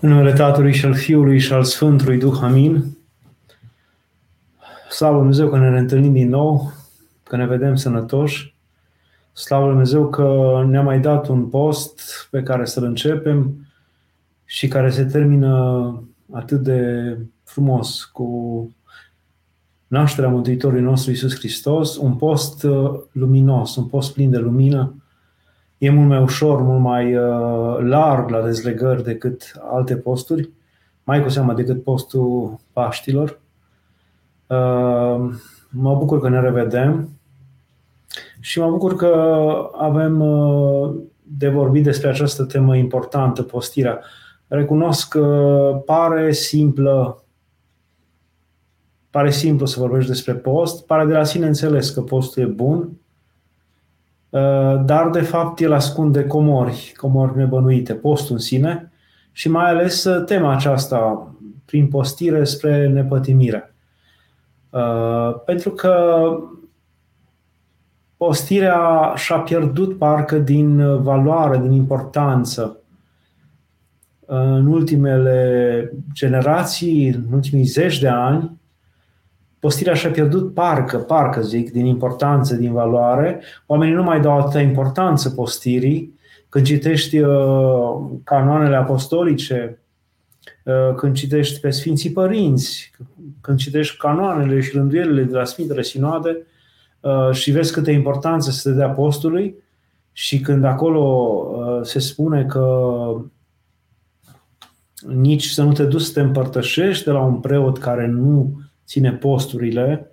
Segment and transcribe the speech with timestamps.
[0.00, 2.96] În numele Tatălui și al Fiului și al Sfântului Duh, amin.
[4.90, 6.72] Slavă Dumnezeu că ne reîntâlnim din nou,
[7.22, 8.54] că ne vedem sănătoși.
[9.32, 13.66] Slavă Dumnezeu că ne-a mai dat un post pe care să-l începem
[14.44, 18.70] și care se termină atât de frumos cu
[19.86, 24.94] nașterea Mântuitorului nostru Isus Hristos, un post uh, luminos, un post plin de lumină,
[25.84, 30.50] e mult mai ușor, mult mai uh, larg la dezlegări decât alte posturi,
[31.02, 33.40] mai cu seamă decât postul Paștilor.
[34.46, 35.30] Uh,
[35.70, 37.08] mă bucur că ne revedem
[38.40, 39.12] și mă bucur că
[39.78, 44.00] avem uh, de vorbit despre această temă importantă, postirea.
[44.46, 47.18] Recunosc că pare simplă
[49.10, 52.88] pare simplu să vorbești despre post, pare de la sine înțeles că postul e bun,
[52.88, 53.03] Uh,
[54.84, 58.92] dar de fapt el ascunde comori, comori nebănuite, postul în sine
[59.32, 61.28] și mai ales uh, tema aceasta
[61.64, 63.74] prin postire spre nepătimire.
[64.70, 66.26] Uh, pentru că
[68.16, 72.78] postirea și-a pierdut parcă din valoare, din importanță
[74.26, 78.60] în ultimele generații, în ultimii zeci de ani,
[79.64, 83.42] postirea și-a pierdut parcă, parcă zic, din importanță, din valoare.
[83.66, 86.18] Oamenii nu mai dau atâta importanță postirii.
[86.48, 89.82] Când citești uh, canoanele apostolice,
[90.64, 92.92] uh, când citești pe Sfinții Părinți,
[93.40, 96.46] când citești canoanele și rânduielile de la Sfintele Sinoade
[97.00, 99.54] uh, și vezi câtă importanță se dă apostolului
[100.12, 102.66] și când acolo uh, se spune că
[105.06, 109.12] nici să nu te duci să te împărtășești de la un preot care nu ține
[109.12, 110.12] posturile.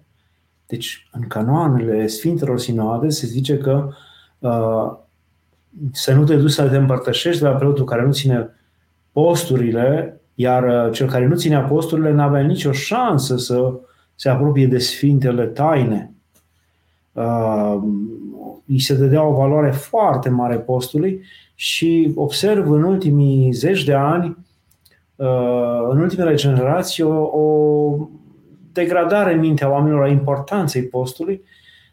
[0.66, 3.90] Deci, în canoanele Sfintelor Sinoade se zice că
[4.40, 4.98] uh,
[5.92, 8.50] să nu te duci să te împărtășești de la preotul care nu ține
[9.12, 13.74] posturile, iar uh, cel care nu ținea posturile n-avea nicio șansă să
[14.16, 16.14] se apropie de Sfintele Taine.
[17.12, 17.78] Uh,
[18.68, 21.22] îi se dădea o valoare foarte mare postului
[21.56, 24.38] și observ în ultimii zeci de ani,
[25.16, 28.10] uh, în ultimele generații, o, o
[28.74, 31.42] degradare în mintea oamenilor a importanței postului.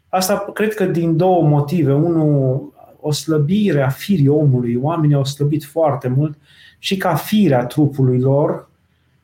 [0.09, 1.93] Asta cred că din două motive.
[1.93, 4.79] Unul, o slăbire a firii omului.
[4.81, 6.37] Oamenii au slăbit foarte mult
[6.79, 8.69] și ca firea trupului lor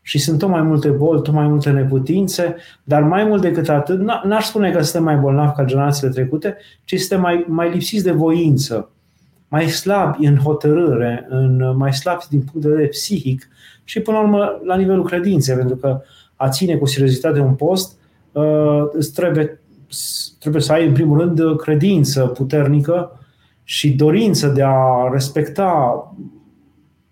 [0.01, 3.99] și sunt tot mai multe boli, tot mai multe neputințe, dar mai mult decât atât,
[4.23, 8.11] n-aș spune că suntem mai bolnavi ca generațiile trecute, ci suntem mai, mai lipsiți de
[8.11, 8.89] voință,
[9.47, 13.49] mai slabi în hotărâre, în, mai slabi din punct de vedere psihic
[13.83, 16.01] și până la urmă la nivelul credinței, pentru că
[16.35, 17.97] a ține cu seriozitate un post,
[18.31, 19.61] uh, îți trebuie,
[20.39, 23.19] trebuie să ai, în primul rând, credință puternică
[23.63, 26.13] și dorință de a respecta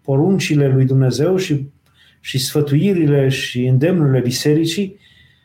[0.01, 1.67] poruncile lui Dumnezeu și,
[2.19, 4.97] și sfătuirile și îndemnurile bisericii,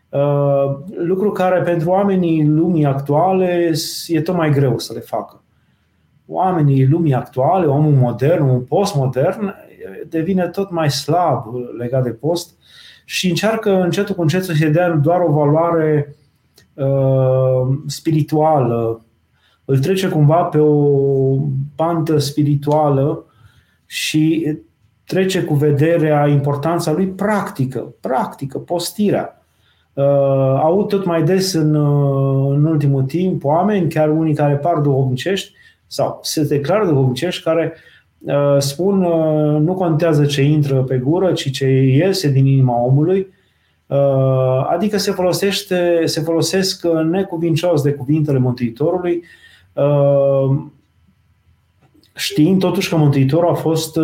[0.09, 3.73] uh, lucru care pentru oamenii lumii actuale
[4.07, 5.43] e tot mai greu să le facă.
[6.27, 9.55] Oamenii lumii actuale, omul modern, un postmodern,
[10.09, 11.45] devine tot mai slab
[11.79, 12.58] legat de post
[13.11, 16.17] și încearcă încetul cu încetul să-i dea doar o valoare
[16.75, 19.05] uh, spirituală.
[19.65, 21.37] Îl trece cumva pe o
[21.75, 23.25] pantă spirituală
[23.87, 24.57] și
[25.05, 29.43] trece cu vederea importanța lui practică, practică, postirea.
[29.93, 30.05] Uh,
[30.63, 35.53] aud tot mai des în, uh, în ultimul timp oameni, chiar unii care par duhovnicești
[35.87, 37.98] sau se declară duhovnicești, care uh, Uh,
[38.59, 43.33] spun uh, nu contează ce intră pe gură, ci ce iese din inima omului,
[43.87, 49.23] uh, adică se, folosește, se folosesc necuvincios de cuvintele Mântuitorului,
[52.15, 53.97] știind totuși că Mântuitorul a fost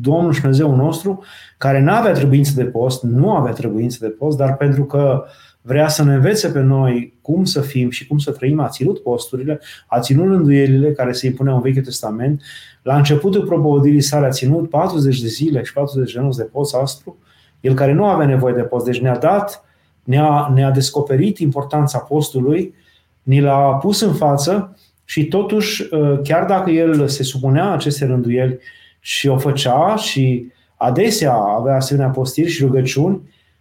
[0.00, 1.24] Domnul și Dumnezeu nostru,
[1.58, 5.24] care nu avea trebuință de post, nu avea trebuință de post, dar pentru că
[5.62, 9.02] vrea să ne învețe pe noi cum să fim și cum să trăim, a ținut
[9.02, 12.42] posturile, a ținut rânduielile care se impuneau în Vechiul Testament,
[12.82, 16.74] la începutul propovădirii sale a ținut 40 de zile și 40 de nopți de post
[16.74, 17.18] astru,
[17.60, 19.64] el care nu avea nevoie de post, deci ne-a dat,
[20.04, 22.74] ne-a, ne-a descoperit importanța postului,
[23.22, 28.58] ni l-a pus în față și totuși, ă, chiar dacă el se supunea aceste rânduieli
[29.00, 33.20] și o făcea și adesea avea asemenea postiri și rugăciuni,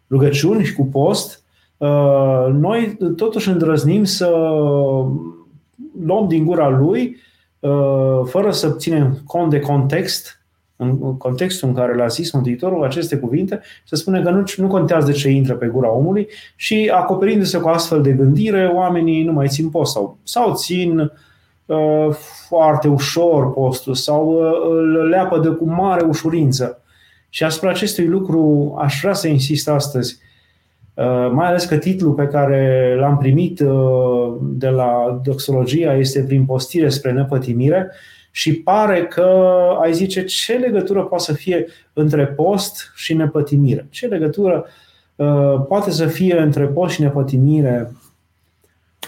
[0.10, 1.41] rugăciuni și cu post, ă,
[2.52, 4.30] noi totuși îndrăznim să
[6.06, 7.18] luăm din gura lui
[7.62, 10.40] Uh, fără să ținem cont de context,
[10.76, 15.06] în contextul în care l-a zis Mântuitorul aceste cuvinte, se spune că nu, nu contează
[15.06, 19.48] de ce intră pe gura omului și acoperindu-se cu astfel de gândire, oamenii nu mai
[19.48, 21.12] țin post sau, sau țin
[21.66, 22.08] uh,
[22.48, 26.82] foarte ușor postul sau uh, îl leapă de cu mare ușurință.
[27.30, 30.31] Și asupra acestui lucru aș vrea să insist astăzi, uh,
[31.32, 36.90] mai ales că titlul pe care l-am primit uh, de la doxologia este prin postire
[36.90, 37.92] spre nepătimire
[38.32, 39.52] și pare că
[39.82, 43.88] ai zice ce legătură poate să fie între post și nepătimire.
[43.90, 44.66] Ce legătură
[45.16, 47.92] uh, poate să fie între post și nepătimire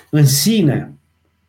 [0.09, 0.93] în sine.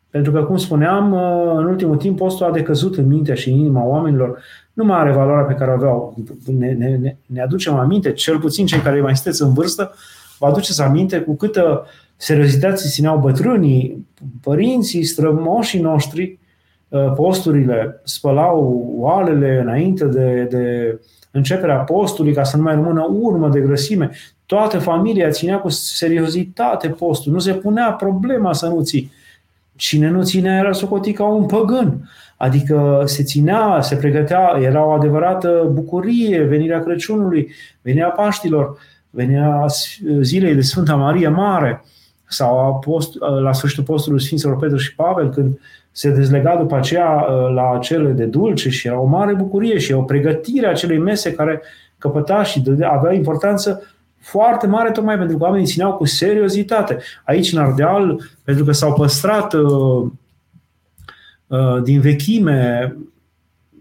[0.09, 1.13] Pentru că, cum spuneam,
[1.57, 4.39] în ultimul timp postul a decăzut în mintea și în inima oamenilor
[4.73, 6.15] nu mai are valoarea pe care o aveau.
[6.57, 9.93] Ne, ne, ne aducem aminte, cel puțin cei care mai sunteți în vârstă,
[10.39, 11.85] vă aduceți aminte cu câtă
[12.15, 14.07] seriozitate țineau bătrânii,
[14.41, 16.39] părinții, strămoșii noștri,
[16.87, 20.99] uh, posturile, spălau oalele înainte de, de
[21.31, 24.09] începerea postului ca să nu mai rămână urmă de grăsime.
[24.45, 27.31] Toată familia ținea cu seriozitate postul.
[27.31, 29.11] Nu se punea problema să nu ții.
[29.75, 32.09] Cine nu ținea era socotit ca un păgân.
[32.37, 38.77] Adică se ținea, se pregătea, era o adevărată bucurie venirea Crăciunului, venirea Paștilor,
[39.15, 39.65] venirea
[40.21, 41.83] zilei de Sfânta Marie Mare
[42.27, 45.59] sau post, la sfârșitul postului Sfinților Petru și Pavel, când
[45.91, 50.01] se dezlega după aceea la cele de dulce și era o mare bucurie și o
[50.01, 51.61] pregătire a acelei mese care
[51.97, 53.83] căpăta și avea importanță
[54.19, 56.97] foarte mare tocmai pentru că oamenii țineau cu seriozitate.
[57.23, 60.11] Aici, în Ardeal, pentru că s-au păstrat uh,
[61.47, 62.95] Uh, din vechime,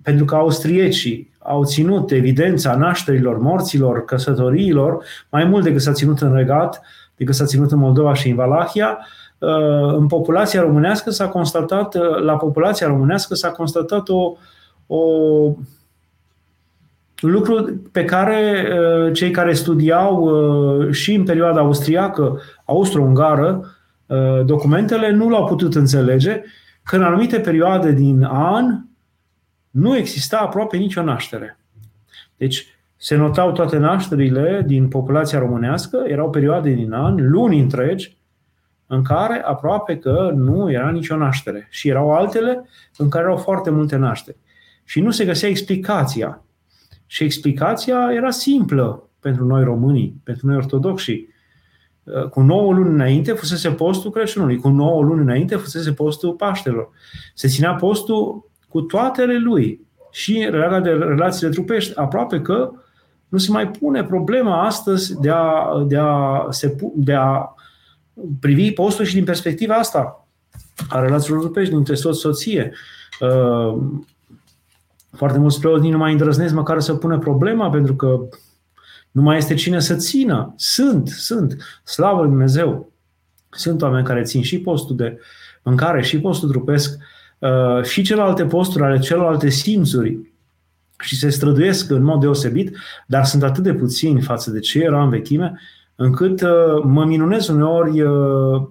[0.05, 6.35] pentru că austriecii au ținut evidența nașterilor, morților, căsătoriilor, mai mult decât s-a ținut în
[6.35, 6.83] Regat,
[7.17, 8.99] decât s-a ținut în Moldova și în Valahia,
[9.39, 14.37] uh, în populația românească s-a constatat, uh, la populația românească s-a constatat o,
[14.87, 15.01] o
[17.21, 18.69] lucru pe care
[19.13, 20.31] cei care studiau
[20.91, 23.65] și în perioada austriacă, austro-ungară,
[24.45, 26.43] documentele nu l-au putut înțelege
[26.83, 28.85] că în anumite perioade din an
[29.75, 31.59] nu exista aproape nicio naștere.
[32.37, 32.67] Deci
[32.97, 38.17] se notau toate nașterile din populația românească, erau perioade din an, luni întregi,
[38.87, 41.67] în care aproape că nu era nicio naștere.
[41.71, 44.37] Și erau altele în care erau foarte multe nașteri.
[44.85, 46.45] Și nu se găsea explicația.
[47.07, 51.27] Și explicația era simplă pentru noi românii, pentru noi ortodoxi.
[52.03, 56.91] Uh, cu 9 luni înainte fusese postul Crăciunului, cu 9 luni înainte fusese postul Paștelor.
[57.35, 59.81] Se ținea postul cu toatele lui
[60.11, 62.71] și legat de relațiile trupești, aproape că
[63.29, 67.55] nu se mai pune problema astăzi de a, de a, se, de a
[68.41, 70.29] privi postul și din perspectiva asta
[70.89, 72.73] a relațiilor trupești dintre soț soție.
[73.21, 73.83] Uh,
[75.11, 78.21] foarte mulți preoți nu mai îndrăznesc măcar să pună problema pentru că
[79.11, 80.55] nu mai este cine să țină.
[80.57, 81.57] Sunt, sunt.
[81.85, 82.93] Slavă Lui Dumnezeu.
[83.51, 85.19] Sunt oameni care țin și postul de
[85.63, 87.03] mâncare, și postul trupesc, uh,
[87.83, 90.19] și celelalte posturi ale celelalte simțuri
[90.99, 92.77] și se străduiesc în mod deosebit,
[93.07, 95.61] dar sunt atât de puțini față de ce era în vechime,
[95.95, 98.63] încât uh, mă minunez uneori uh,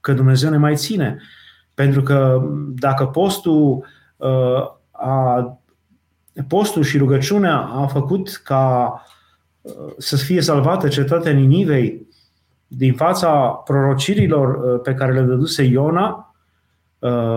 [0.00, 1.20] că Dumnezeu ne mai ține.
[1.74, 2.42] Pentru că
[2.74, 3.84] dacă postul
[4.90, 5.58] a,
[6.48, 8.94] postul și rugăciunea a făcut ca
[9.98, 12.06] să fie salvată cetatea Ninivei
[12.66, 16.29] din fața prorocirilor uh, pe care le dăduse Iona, uh,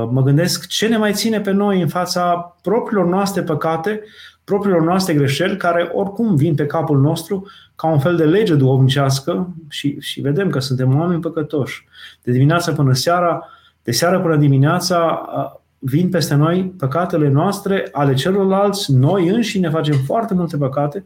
[0.10, 4.02] mă gândesc ce ne mai ține pe noi în fața propriilor noastre păcate,
[4.44, 9.54] propriilor noastre greșeli, care oricum vin pe capul nostru ca un fel de lege duhovnicească
[9.70, 11.88] și, și vedem că suntem oameni păcătoși.
[12.24, 13.48] De dimineața până seara,
[13.84, 19.70] de seara până dimineața, uh, vin peste noi păcatele noastre, ale celorlalți, noi înși ne
[19.70, 21.04] facem foarte multe păcate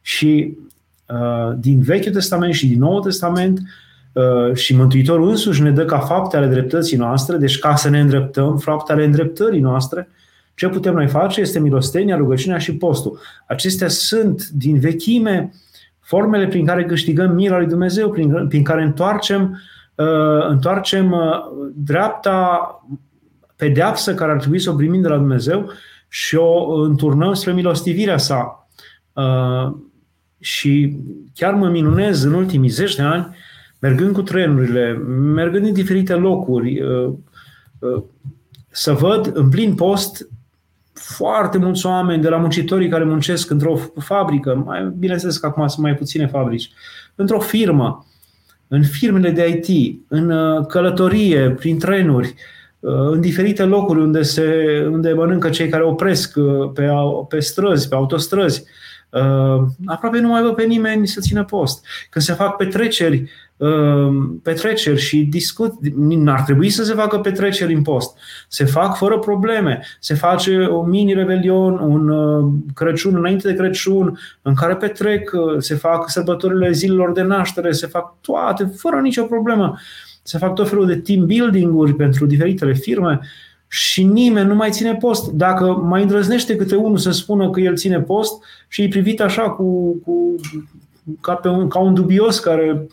[0.00, 0.56] și
[1.08, 3.64] uh, din Vechiul Testament și din Noul Testament uh,
[4.54, 8.56] și Mântuitorul însuși ne dă ca fapte ale dreptății noastre, deci ca să ne îndreptăm,
[8.56, 10.08] fapte ale îndreptării noastre,
[10.54, 13.18] ce putem noi face este milostenia, rugăciunea și postul.
[13.46, 15.52] Acestea sunt din vechime
[16.00, 19.60] formele prin care câștigăm mila lui Dumnezeu, prin, prin care întoarcem,
[19.94, 21.20] uh, întoarcem uh,
[21.74, 22.68] dreapta
[23.56, 25.70] pedeapsă care ar trebui să o primim de la Dumnezeu
[26.08, 28.68] și o înturnăm spre milostivirea sa.
[29.12, 29.74] Uh,
[30.38, 30.96] și
[31.34, 33.36] chiar mă minunez în ultimii zeci de ani,
[33.84, 34.92] mergând cu trenurile,
[35.34, 37.12] mergând în diferite locuri, uh,
[37.78, 38.02] uh,
[38.68, 40.28] să văd în plin post
[40.92, 45.84] foarte mulți oameni de la muncitorii care muncesc într-o fabrică, mai, bineînțeles că acum sunt
[45.84, 46.70] mai puține fabrici,
[47.14, 48.06] într-o firmă,
[48.68, 52.34] în firmele de IT, în uh, călătorie, prin trenuri,
[52.86, 56.38] în diferite locuri unde, se, unde mănâncă cei care opresc
[56.74, 56.90] pe,
[57.28, 58.64] pe străzi, pe autostrăzi,
[59.14, 61.86] Uh, aproape nu mai văd pe nimeni să țină post.
[62.10, 63.28] Când se fac petreceri, uh,
[64.42, 68.16] petreceri și discut, n-ar trebui să se facă petreceri în post.
[68.48, 69.82] Se fac fără probleme.
[70.00, 76.10] Se face o mini-rebelion, un uh, Crăciun înainte de Crăciun, în care petrec, se fac
[76.10, 79.78] sărbătorile zilelor de naștere, se fac toate, fără nicio problemă.
[80.22, 83.20] Se fac tot felul de team building-uri pentru diferitele firme
[83.68, 85.30] și nimeni nu mai ține post.
[85.30, 89.50] Dacă mai îndrăznește câte unul să spună că el ține post și e privit așa
[89.50, 90.34] cu, cu,
[91.20, 92.86] ca, pe un, ca un dubios care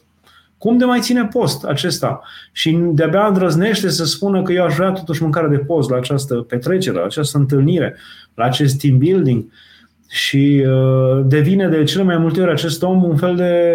[0.61, 2.21] cum de mai ține post acesta?
[2.51, 6.35] Și de-abia îndrăznește să spună că eu aș vrea totuși mâncare de post la această
[6.35, 7.95] petrecere, la această întâlnire,
[8.33, 9.45] la acest team building.
[10.07, 13.73] Și uh, devine de cele mai multe ori acest om un fel de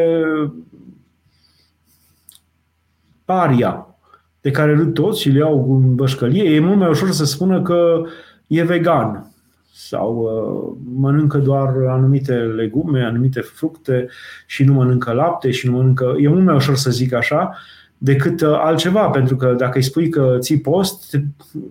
[3.24, 3.86] paria
[4.40, 7.62] de care râd toți și le iau în bășcălie, e mult mai ușor să spună
[7.62, 8.02] că
[8.46, 9.34] e vegan
[9.78, 14.08] sau uh, mănâncă doar anumite legume, anumite fructe
[14.46, 16.14] și nu mănâncă lapte și nu mănâncă...
[16.18, 17.56] E mult mai ușor să zic așa
[17.98, 21.20] decât uh, altceva, pentru că dacă îi spui că ții post,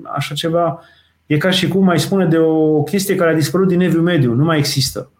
[0.04, 0.80] așa ceva
[1.26, 4.34] e ca și cum mai spune de o chestie care a dispărut din Eviu Mediu,
[4.34, 5.12] nu mai există.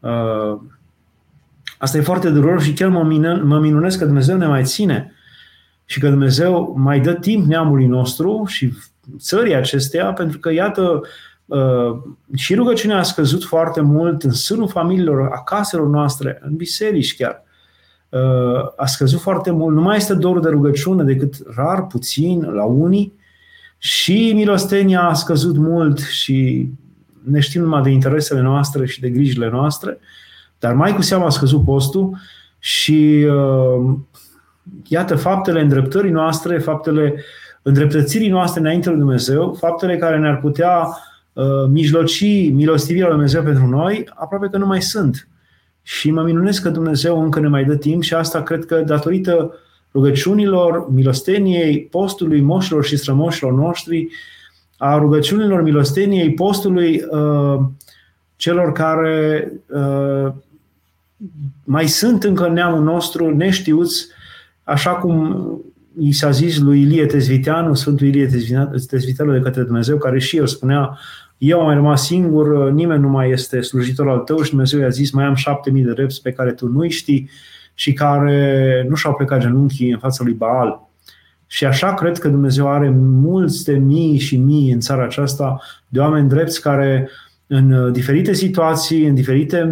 [0.00, 0.60] Uh,
[1.78, 5.12] asta e foarte dureros și chiar mă, mină, mă minunesc că Dumnezeu ne mai ține
[5.84, 8.72] și că Dumnezeu mai dă timp neamului nostru și
[9.18, 11.08] țării acesteia, pentru că, iată, uh,
[12.34, 17.42] și rugăciunea a scăzut foarte mult în sânul familiilor, a caselor noastre, în biserici chiar.
[18.08, 19.74] Uh, a scăzut foarte mult.
[19.74, 23.18] Nu mai este dorul de rugăciune decât rar, puțin, la unii.
[23.78, 26.68] Și milostenia a scăzut mult și
[27.22, 29.98] ne știm numai de interesele noastre și de grijile noastre,
[30.58, 32.16] dar mai cu seamă a scăzut postul
[32.58, 33.96] și uh,
[34.86, 37.24] iată, faptele îndreptării noastre, faptele
[37.62, 40.88] îndreptățirii noastre înainte lui Dumnezeu, faptele care ne-ar putea
[41.32, 42.22] uh, mijloci
[42.52, 45.28] milostivirea lui Dumnezeu pentru noi, aproape că nu mai sunt.
[45.82, 49.54] Și mă minunesc că Dumnezeu încă ne mai dă timp și asta cred că datorită
[49.92, 54.08] rugăciunilor, milosteniei, postului moșilor și strămoșilor noștri,
[54.76, 57.60] a rugăciunilor, milosteniei, postului uh,
[58.36, 60.32] celor care uh,
[61.64, 64.06] mai sunt încă în neamul nostru neștiuți
[64.62, 65.36] așa cum
[65.98, 68.26] i s-a zis lui Ilie Tezviteanu, Sfântul Ilie
[68.88, 70.98] Tezviteanu de către Dumnezeu, care și el spunea,
[71.38, 74.88] eu am mai rămas singur, nimeni nu mai este slujitor al tău și Dumnezeu i-a
[74.88, 77.30] zis, mai am șapte mii de repți pe care tu nu știi
[77.74, 80.88] și care nu și-au plecat genunchii în fața lui Baal.
[81.46, 85.98] Și așa cred că Dumnezeu are mulți de mii și mii în țara aceasta de
[86.00, 89.62] oameni drepți care uh, în uh, diferite situații, în diferite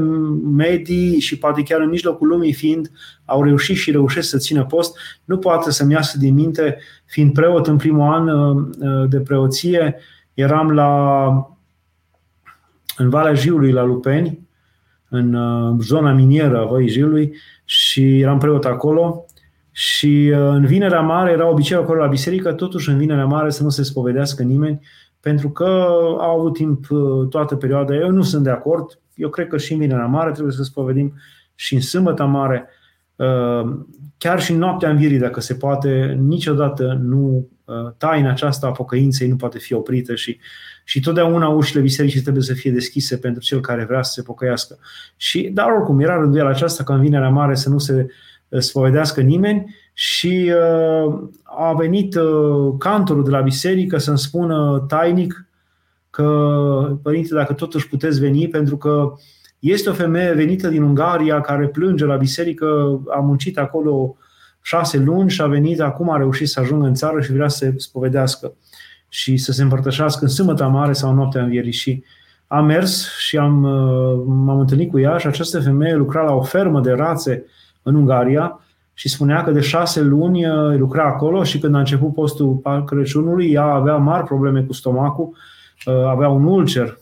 [0.53, 2.91] medii și poate chiar în mijlocul lumii fiind,
[3.25, 4.99] au reușit și reușesc să țină post.
[5.25, 9.97] Nu poate să-mi iasă din minte, fiind preot în primul an uh, uh, de preoție,
[10.35, 11.31] eram la
[12.97, 14.47] în Valea Jiului la Lupeni,
[15.09, 15.37] în
[15.81, 17.33] zona minieră a Văii Jiului
[17.65, 19.27] și eram preot acolo
[19.71, 23.69] și în Vinerea Mare era obiceiul acolo la biserică, totuși în Vinerea Mare să nu
[23.69, 24.81] se spovedească nimeni
[25.21, 25.65] pentru că
[26.19, 27.95] au avut timp uh, toată perioada.
[27.95, 29.01] Eu nu sunt de acord.
[29.15, 31.15] Eu cred că și în Vinerea Mare trebuie să spovedim
[31.55, 32.69] și în Sâmbătă Mare,
[33.17, 33.77] uh,
[34.19, 39.29] chiar și în noaptea învirii, dacă se poate, niciodată nu uh, taina aceasta a pocăinței
[39.29, 40.39] nu poate fi oprită și,
[40.85, 44.79] și totdeauna ușile bisericii trebuie să fie deschise pentru cel care vrea să se pocăiască.
[45.17, 48.07] Și, dar oricum, era rânduiala aceasta ca în Vinerea Mare să nu se
[48.59, 50.53] spovedească nimeni și
[51.07, 55.49] uh, a venit uh, cantorul de la biserică să-mi spună tainic
[56.11, 59.13] că, părinte, dacă totuși puteți veni, pentru că
[59.59, 64.17] este o femeie venită din Ungaria care plânge la biserică, a muncit acolo
[64.63, 67.57] șase luni și a venit, acum a reușit să ajungă în țară și vrea să
[67.57, 68.53] se spovedească
[69.09, 71.73] și să se împărtășească în sâmbătă mare sau în noaptea învierii.
[71.73, 72.05] Și
[72.47, 76.43] am mers și am, uh, m-am întâlnit cu ea și această femeie lucra la o
[76.43, 77.45] fermă de rațe
[77.89, 78.61] în Ungaria
[78.95, 83.53] și spunea că de șase luni uh, lucra acolo și când a început postul Crăciunului,
[83.53, 85.37] ea avea mari probleme cu stomacul,
[85.87, 86.99] uh, avea un ulcer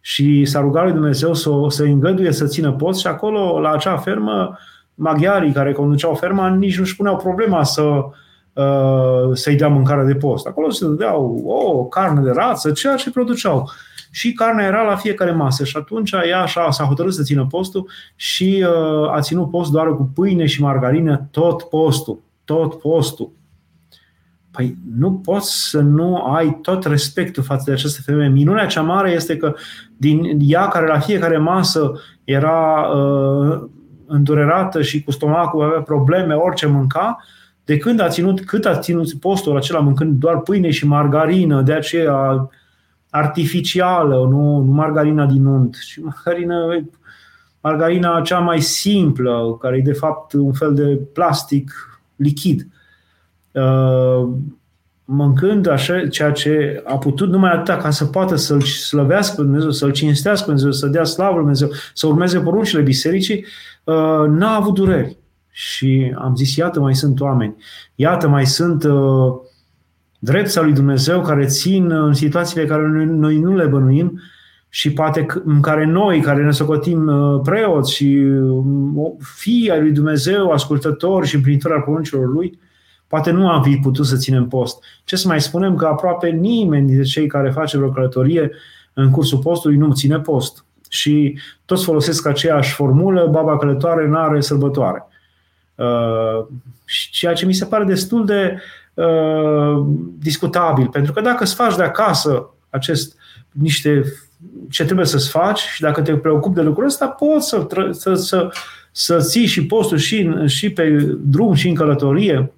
[0.00, 3.96] și s-a rugat lui Dumnezeu să, să îngăduie să țină post și acolo, la acea
[3.96, 4.58] fermă,
[4.94, 10.46] maghiarii care conduceau ferma nici nu-și puneau problema să, uh, să-i dea mâncare de post.
[10.46, 13.70] Acolo se dădeau o carne de rață, ceea ce produceau
[14.14, 17.88] și carnea era la fiecare masă și atunci ea așa s-a hotărât să țină postul
[18.16, 23.30] și uh, a ținut post doar cu pâine și margarină tot postul, tot postul.
[24.50, 28.28] Păi nu poți să nu ai tot respectul față de această femeie.
[28.28, 29.54] Minunea cea mare este că
[29.96, 31.92] din ea care la fiecare masă
[32.24, 33.62] era uh,
[34.06, 37.24] îndurerată și cu stomacul avea probleme, orice mânca,
[37.64, 41.72] de când a ținut, cât a ținut postul acela mâncând doar pâine și margarină, de
[41.72, 42.50] aceea
[43.14, 46.56] artificială, nu, nu margarina din unt, ci margarina,
[47.60, 51.70] margarina cea mai simplă, care e de fapt un fel de plastic
[52.16, 52.66] lichid.
[53.50, 54.28] Uh,
[55.04, 59.70] mâncând așa ceea ce a putut numai atâta ca să poată să-L slăvească pe Dumnezeu,
[59.70, 63.44] să-L cinstească pe Dumnezeu, să dea slavă lui Dumnezeu, să urmeze poruncile bisericii,
[63.84, 65.16] uh, n-a avut dureri.
[65.50, 67.56] Și am zis, iată, mai sunt oameni,
[67.94, 69.32] iată, mai sunt uh,
[70.24, 74.20] drepți al lui Dumnezeu care țin în situațiile care noi, noi nu le bănuim
[74.68, 78.26] și poate în care noi, care ne socotim uh, preoți și
[79.18, 82.58] fii ai lui Dumnezeu, ascultători și împlinitori al poruncilor lui,
[83.12, 84.84] Poate nu am fi putut să ținem post.
[85.04, 88.50] Ce să mai spunem că aproape nimeni dintre cei care face vreo călătorie
[88.92, 90.64] în cursul postului nu ține post.
[90.88, 95.04] Și toți folosesc aceeași formulă, baba călătoare nu are sărbătoare.
[95.74, 96.46] Uh,
[97.10, 98.60] ceea ce mi se pare destul de uh,
[100.18, 103.16] discutabil, pentru că dacă îți faci de acasă acest
[103.50, 104.04] niște
[104.70, 108.52] ce trebuie să-ți faci și dacă te preocupi de lucrul ăsta, poți să, să, să,
[108.92, 112.52] să ții și postul și, și pe drum și în călătorie,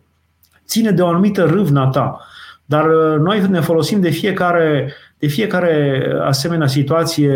[0.66, 2.20] ține de o anumită râvna ta.
[2.64, 7.32] Dar uh, noi ne folosim de fiecare, de fiecare asemenea situație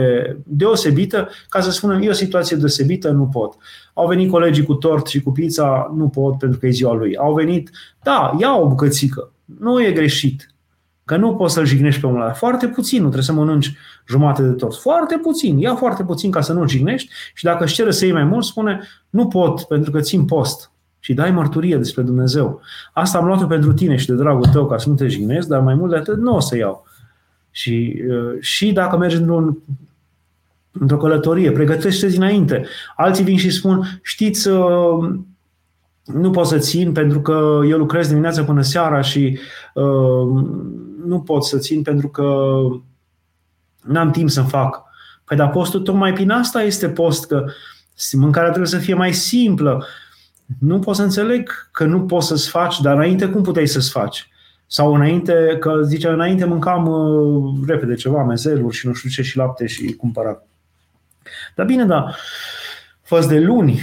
[0.46, 3.56] deosebită ca să spunem, e o situație deosebită, nu pot.
[3.94, 7.16] Au venit colegii cu tort și cu pizza, nu pot pentru că e ziua lui.
[7.16, 7.70] Au venit,
[8.02, 10.52] da, ia o bucățică, nu e greșit.
[11.04, 12.30] Că nu poți să-l jignești pe omul ăla.
[12.30, 13.76] Foarte puțin, nu trebuie să mănânci
[14.08, 14.76] jumate de tort.
[14.76, 18.14] Foarte puțin, ia foarte puțin ca să nu-l jignești și dacă își cere să iei
[18.14, 18.80] mai mult, spune,
[19.10, 22.60] nu pot pentru că țin post și dai mărturie despre Dumnezeu.
[22.92, 25.60] Asta am luat-o pentru tine și de dragul tău ca să nu te jignezi, dar
[25.60, 26.86] mai mult de atât nu o să iau.
[27.58, 29.58] Și, uh, și dacă mergi într-un,
[30.72, 32.66] într-o călătorie, pregătește-ți înainte.
[32.96, 35.10] Alții vin și spun, știți, uh,
[36.04, 39.38] nu pot să țin pentru că eu lucrez dimineața până seara și
[39.74, 40.44] uh,
[41.04, 42.58] nu pot să țin pentru că
[43.82, 44.82] n-am timp să fac.
[45.24, 47.44] Păi dar postul tocmai prin asta este post, că
[48.12, 49.86] mâncarea trebuie să fie mai simplă.
[50.58, 54.28] Nu pot să înțeleg că nu poți să-ți faci, dar înainte cum puteai să-ți faci?
[54.70, 59.36] Sau înainte, că zicea, înainte mâncam uh, repede ceva, mezeluri și nu știu ce și
[59.36, 60.46] lapte și cumpărat.
[61.54, 62.14] Dar bine, da,
[63.02, 63.82] fă de luni,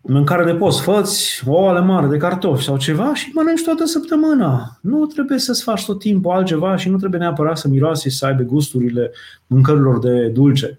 [0.00, 4.78] mâncare de post, făți o oale mare de cartofi sau ceva și mănânci toată săptămâna.
[4.80, 8.26] Nu trebuie să-ți faci tot timpul altceva și nu trebuie neapărat să miroase și să
[8.26, 9.10] aibă gusturile
[9.46, 10.78] mâncărilor de dulce.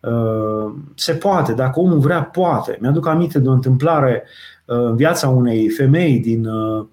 [0.00, 2.78] Uh, se poate, dacă omul vrea, poate.
[2.80, 4.22] Mi-aduc aminte de o întâmplare
[4.66, 6.86] uh, în viața unei femei din uh,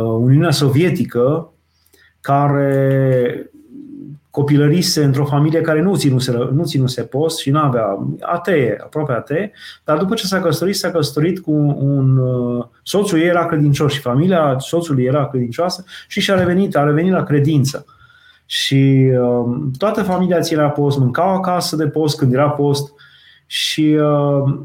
[0.00, 1.52] Uniunea Sovietică
[2.20, 3.46] care
[4.30, 9.52] copilărise într-o familie care nu ținuse, nu ținuse post și nu avea atee, aproape atee,
[9.84, 12.20] dar după ce s-a căsătorit, s-a căsătorit cu un...
[12.82, 17.22] Soțul ei era credincios și familia soțului era credincioasă și și-a revenit, a revenit la
[17.22, 17.84] credință.
[17.86, 17.92] Uh,
[18.52, 22.92] și uh, toată familia ținea post, mâncau acasă de post când era post
[23.46, 24.58] și uh,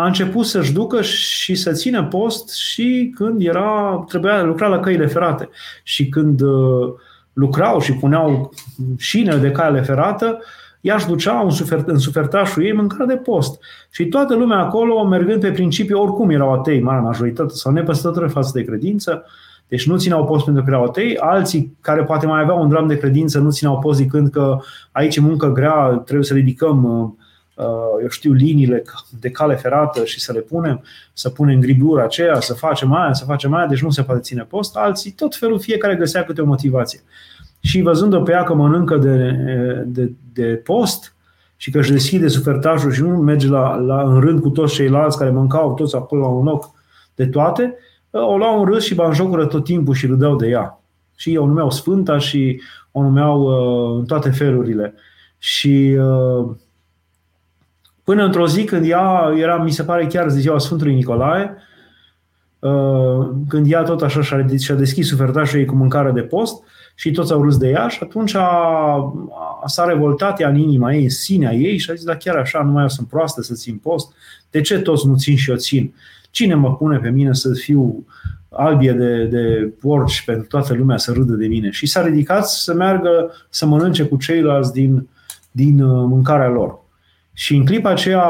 [0.00, 5.06] a început să-și ducă și să țină post și când era, trebuia lucra la căile
[5.06, 5.48] ferate.
[5.82, 6.92] Și când uh,
[7.32, 8.52] lucrau și puneau
[8.98, 10.38] șinele de cale ferată,
[10.80, 13.58] ea își ducea în, sufer, în sufertașul ei mâncare de post.
[13.90, 18.50] Și toată lumea acolo, mergând pe principiu, oricum erau atei, marea majoritate, sau nepăstători față
[18.54, 19.30] de credință, uh,
[19.68, 22.86] deci nu țineau post pentru că erau atei, alții care poate mai aveau un dram
[22.86, 24.58] de credință nu țineau post zicând că
[24.92, 27.26] aici e muncă grea, trebuie să ridicăm uh, uh,
[28.02, 28.82] eu știu, liniile
[29.20, 33.24] de cale ferată și să le punem, să punem gribura aceea, să facem aia, să
[33.24, 34.76] facem aia, deci nu se poate ține post.
[34.76, 37.00] Alții, tot felul, fiecare găsea câte o motivație.
[37.60, 39.36] Și văzând-o pe ea că mănâncă de,
[39.86, 41.14] de, de post
[41.56, 45.18] și că își deschide sufertajul și nu merge la, la, în rând cu toți ceilalți
[45.18, 46.70] care mâncau toți acolo la un loc
[47.14, 47.76] de toate,
[48.10, 50.80] o luau în râs și jocură tot timpul și râdeau de ea.
[51.14, 52.60] Și o numeau Sfânta și
[52.92, 54.94] o numeau uh, în toate felurile.
[55.38, 56.50] Și uh,
[58.08, 61.56] până într-o zi când ea era, mi se pare chiar ziua Sfântului Nicolae,
[62.58, 66.62] uh, când ea tot așa și-a deschis sufertașul ei cu mâncare de post
[66.94, 68.48] și toți au râs de ea și atunci a,
[69.62, 72.36] a, s-a revoltat ea în inima ei, în sinea ei și a zis, da chiar
[72.36, 74.12] așa, nu mai eu sunt proastă să țin post,
[74.50, 75.94] de ce toți nu țin și eu țin?
[76.30, 78.06] Cine mă pune pe mine să fiu
[78.48, 81.70] albie de, de porci pentru toată lumea să râdă de mine?
[81.70, 85.08] Și s-a ridicat să meargă să mănânce cu ceilalți din,
[85.50, 86.86] din uh, mâncarea lor.
[87.38, 88.26] Și în clipa aceea,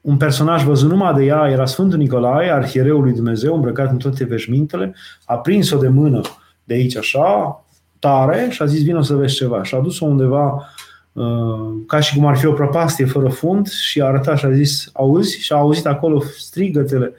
[0.00, 4.24] un personaj văzut numai de ea era Sfântul Nicolae, arhiereul lui Dumnezeu, îmbrăcat în toate
[4.24, 6.20] veșmintele, a prins-o de mână
[6.64, 7.64] de aici așa,
[7.98, 9.62] tare, și a zis, vină să vezi ceva.
[9.62, 10.66] Și a dus-o undeva
[11.12, 14.52] Uh, ca și cum ar fi o prăpastie fără fund și a arătat și a
[14.52, 15.40] zis, auzi?
[15.40, 17.12] Și a auzit acolo strigătele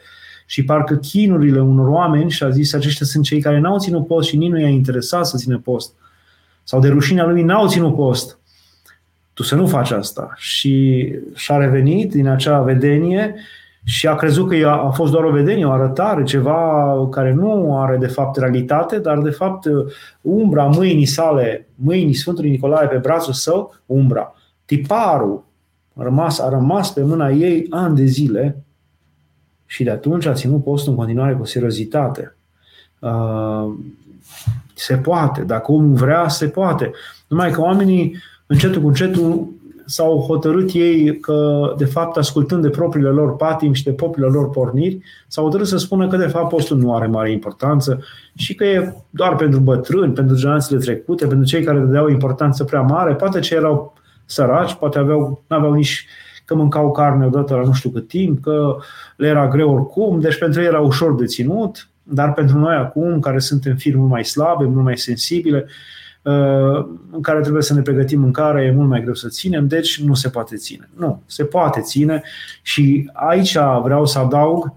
[0.46, 4.28] și parcă chinurile unor oameni și a zis, aceștia sunt cei care n-au ținut post
[4.28, 5.94] și nici nu i-a interesat să țină post.
[6.64, 8.40] sau de rușinea lui n-au ținut post.
[9.34, 10.34] Tu să nu faci asta.
[10.36, 13.36] Și și-a revenit din acea vedenie
[13.84, 17.98] și a crezut că a fost doar o vedenie, o arătare, ceva care nu are
[17.98, 19.68] de fapt realitate, dar de fapt
[20.22, 25.44] umbra mâinii sale, mâinii Sfântului Nicolae pe brațul său, umbra, tiparul
[25.96, 28.64] a rămas, a rămas pe mâna ei ani de zile
[29.66, 32.36] și de atunci a ținut postul în continuare cu seriozitate.
[33.00, 33.74] Uh,
[34.74, 36.92] se poate, dacă omul vrea, se poate.
[37.28, 38.16] Numai că oamenii,
[38.54, 39.48] încetul cu încetul,
[39.86, 44.50] s-au hotărât ei că, de fapt, ascultând de propriile lor patim și de propriile lor
[44.50, 48.04] porniri, s-au hotărât să spună că, de fapt, postul nu are mare importanță
[48.36, 52.82] și că e doar pentru bătrâni, pentru generațiile trecute, pentru cei care dădeau importanță prea
[52.82, 53.94] mare, poate ce erau
[54.26, 56.06] săraci, poate aveau, nu aveau nici
[56.46, 58.76] că mâncau carne odată la nu știu cât timp, că
[59.16, 63.20] le era greu oricum, deci pentru ei era ușor de ținut, dar pentru noi acum,
[63.20, 65.72] care suntem firi mult mai slabe, mult mai sensibile, uh,
[67.12, 70.14] în care trebuie să ne pregătim mâncare, e mult mai greu să ținem, deci nu
[70.14, 70.90] se poate ține.
[70.98, 72.24] Nu, se poate ține
[72.62, 74.74] și aici vreau să adaug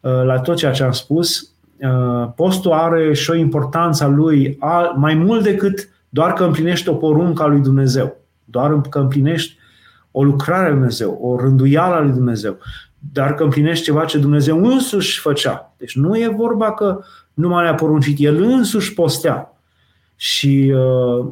[0.00, 4.58] uh, la tot ceea ce am spus, uh, postul are și o importanță a lui
[4.96, 9.56] mai mult decât doar că împlinește o poruncă a lui Dumnezeu, doar că împlinești
[10.10, 12.58] o lucrare a lui Dumnezeu, o rânduială a lui Dumnezeu,
[13.12, 15.74] dar că împlinești ceva ce Dumnezeu însuși făcea.
[15.76, 17.00] Deci nu e vorba că
[17.34, 19.51] nu mai a poruncit, El însuși postea.
[20.22, 21.26] Și uh,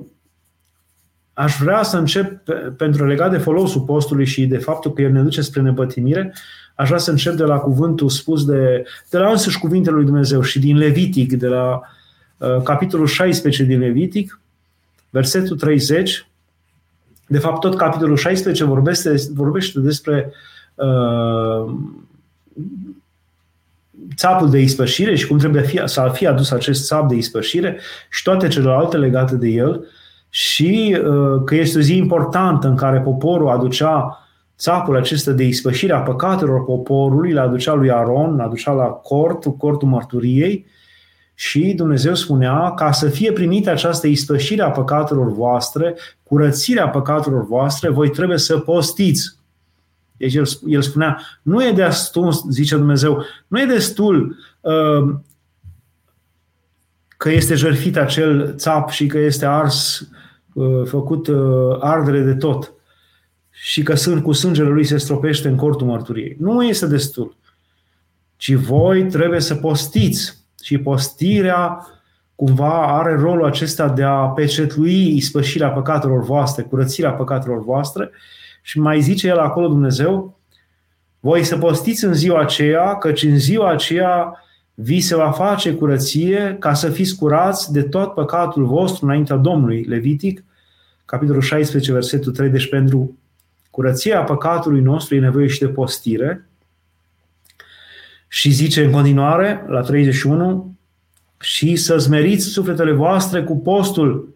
[1.32, 2.42] aș vrea să încep,
[2.76, 6.34] pentru legat de folosul postului și de faptul că el ne duce spre nepătimire,
[6.74, 10.40] aș vrea să încep de la cuvântul spus de, de la însuși cuvintele lui Dumnezeu
[10.40, 11.80] și din Levitic, de la
[12.36, 14.40] uh, capitolul 16 din Levitic,
[15.10, 16.28] versetul 30,
[17.26, 20.32] de fapt, tot capitolul 16 vorbește, vorbește despre
[20.74, 21.74] uh,
[24.16, 28.22] țapul de ispășire și cum trebuie fi, să fie adus acest țap de ispășire și
[28.22, 29.84] toate celelalte legate de el
[30.28, 34.18] și uh, că este o zi importantă în care poporul aducea
[34.58, 39.44] țapul acesta de ispășire a păcatelor poporului, le aducea lui Aron, le aducea la cort,
[39.58, 40.66] cortul mărturiei
[41.34, 47.90] și Dumnezeu spunea ca să fie primită această ispășire a păcatelor voastre, curățirea păcatelor voastre,
[47.90, 49.39] voi trebuie să postiți.
[50.20, 55.14] Deci el, el spunea, nu e destul, zice Dumnezeu, nu e destul uh,
[57.08, 60.08] că este jertfit acel țap și că este ars,
[60.52, 62.72] uh, făcut uh, ardere de tot
[63.50, 66.36] și că sunt cu sângele lui se stropește în cortul mărturiei.
[66.38, 67.36] Nu este destul.
[68.36, 71.86] Ci voi trebuie să postiți și postirea
[72.34, 78.10] cumva are rolul acesta de a pecetlui ispășirea păcatelor voastre, curățirea păcatelor voastre
[78.62, 80.38] și mai zice el acolo Dumnezeu,
[81.20, 84.44] voi să postiți în ziua aceea, căci în ziua aceea
[84.74, 89.82] vi se va face curăție ca să fiți curați de tot păcatul vostru înaintea Domnului.
[89.82, 90.44] Levitic,
[91.04, 92.48] capitolul 16, versetul 3.
[92.48, 93.18] Deci pentru
[93.70, 96.48] curăția păcatului nostru e nevoie și de postire.
[98.28, 100.74] Și zice în continuare, la 31,
[101.40, 104.34] și să smeriți sufletele voastre cu postul.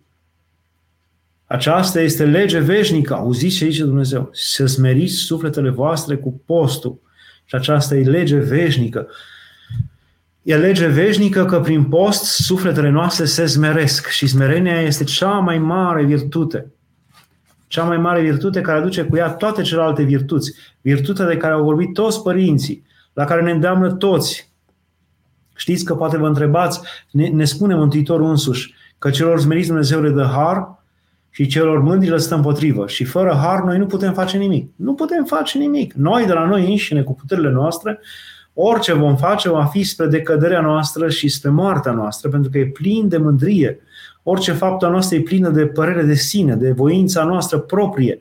[1.55, 7.01] Aceasta este lege veșnică, auziți ce zice Dumnezeu, să smeriți sufletele voastre cu postul.
[7.45, 9.07] Și aceasta e lege veșnică.
[10.43, 15.59] E lege veșnică că prin post sufletele noastre se smeresc și smerenia este cea mai
[15.59, 16.73] mare virtute.
[17.67, 20.55] Cea mai mare virtute care aduce cu ea toate celelalte virtuți.
[20.81, 24.51] Virtutea de care au vorbit toți părinții la care ne îndeamnă toți.
[25.55, 30.11] Știți că poate vă întrebați, ne, ne spune Mântuitorul însuși, că celor zmeriți Dumnezeu le
[30.11, 30.83] dă har
[31.37, 32.87] și celor mândri le stă împotrivă.
[32.87, 34.71] Și fără har noi nu putem face nimic.
[34.77, 35.93] Nu putem face nimic.
[35.93, 38.01] Noi de la noi înșine, cu puterile noastre,
[38.53, 42.67] orice vom face va fi spre decăderea noastră și spre moartea noastră, pentru că e
[42.67, 43.79] plin de mândrie.
[44.23, 48.21] Orice faptă noastră e plină de părere de sine, de voința noastră proprie.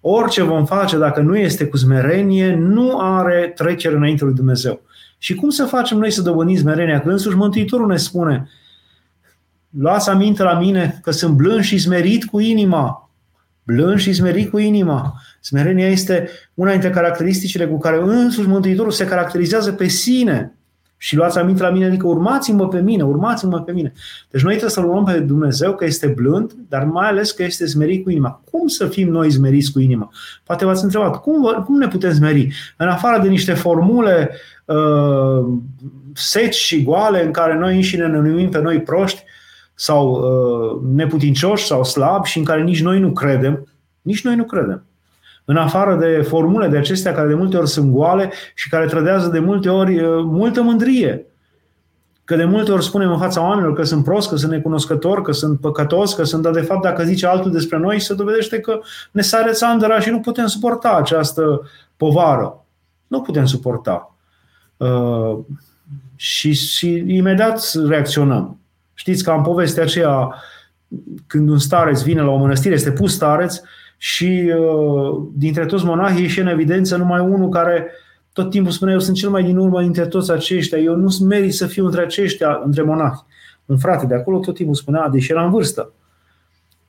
[0.00, 4.80] Orice vom face, dacă nu este cu smerenie, nu are trecere înainte lui Dumnezeu.
[5.18, 7.00] Și cum să facem noi să dobândim smerenia?
[7.00, 8.48] Că însuși Mântuitorul ne spune,
[9.70, 13.10] luați aminte la mine că sunt blând și smerit cu inima.
[13.62, 15.14] Blând și smerit cu inima.
[15.40, 20.52] Smerenia este una dintre caracteristicile cu care însuși Mântuitorul se caracterizează pe sine.
[21.00, 23.92] Și luați aminte la mine, adică urmați-mă pe mine, urmați-mă pe mine.
[24.30, 27.66] Deci noi trebuie să-L urmăm pe Dumnezeu că este blând, dar mai ales că este
[27.66, 28.42] smerit cu inima.
[28.50, 30.10] Cum să fim noi smeriți cu inima?
[30.44, 32.54] Poate v-ați întrebat, cum, cum ne putem smeri?
[32.76, 34.30] În afară de niște formule
[34.64, 35.46] uh,
[36.14, 39.22] seci și goale în care noi înșine ne numim pe noi proști
[39.80, 43.66] sau uh, neputincioși sau slabi și în care nici noi nu credem,
[44.02, 44.82] nici noi nu credem
[45.50, 49.28] în afară de formule de acestea care de multe ori sunt goale și care trădează
[49.28, 51.26] de multe ori uh, multă mândrie.
[52.24, 55.32] Că de multe ori spunem în fața oamenilor că sunt prost, că sunt necunoscător, că
[55.32, 58.80] sunt păcătos, că sunt, dar de fapt dacă zice altul despre noi, se dovedește că
[59.10, 61.60] ne sare țandăra și nu putem suporta această
[61.96, 62.64] povară.
[63.06, 64.14] Nu putem suporta.
[64.76, 65.38] Uh,
[66.16, 68.57] și, și imediat reacționăm.
[68.98, 70.34] Știți că am povestea aceea
[71.26, 73.60] când un stareț vine la o mănăstire, este pus stareț
[73.96, 77.90] și uh, dintre toți monahii ieși în evidență numai unul care
[78.32, 81.54] tot timpul spunea eu sunt cel mai din urmă dintre toți aceștia, eu nu merit
[81.54, 83.24] să fiu între aceștia, între monahi.
[83.66, 85.92] Un frate de acolo tot timpul spunea, deși era în vârstă,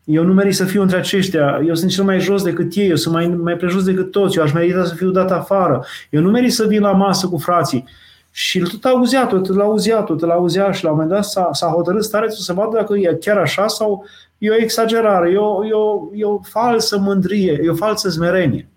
[0.03, 2.95] eu nu merit să fiu între aceștia, eu sunt cel mai jos decât ei, eu
[2.95, 6.29] sunt mai, mai prejos decât toți, eu aș merita să fiu dat afară, eu nu
[6.29, 7.85] merit să vin la masă cu frații.
[8.31, 11.49] Și tot auzea, tot l auzea, tot l auzea și la un moment dat s-a,
[11.51, 14.05] s-a hotărât starețul să vadă dacă e chiar așa sau
[14.37, 18.69] e o exagerare, e o, e o, e o falsă mândrie, e o falsă smerenie.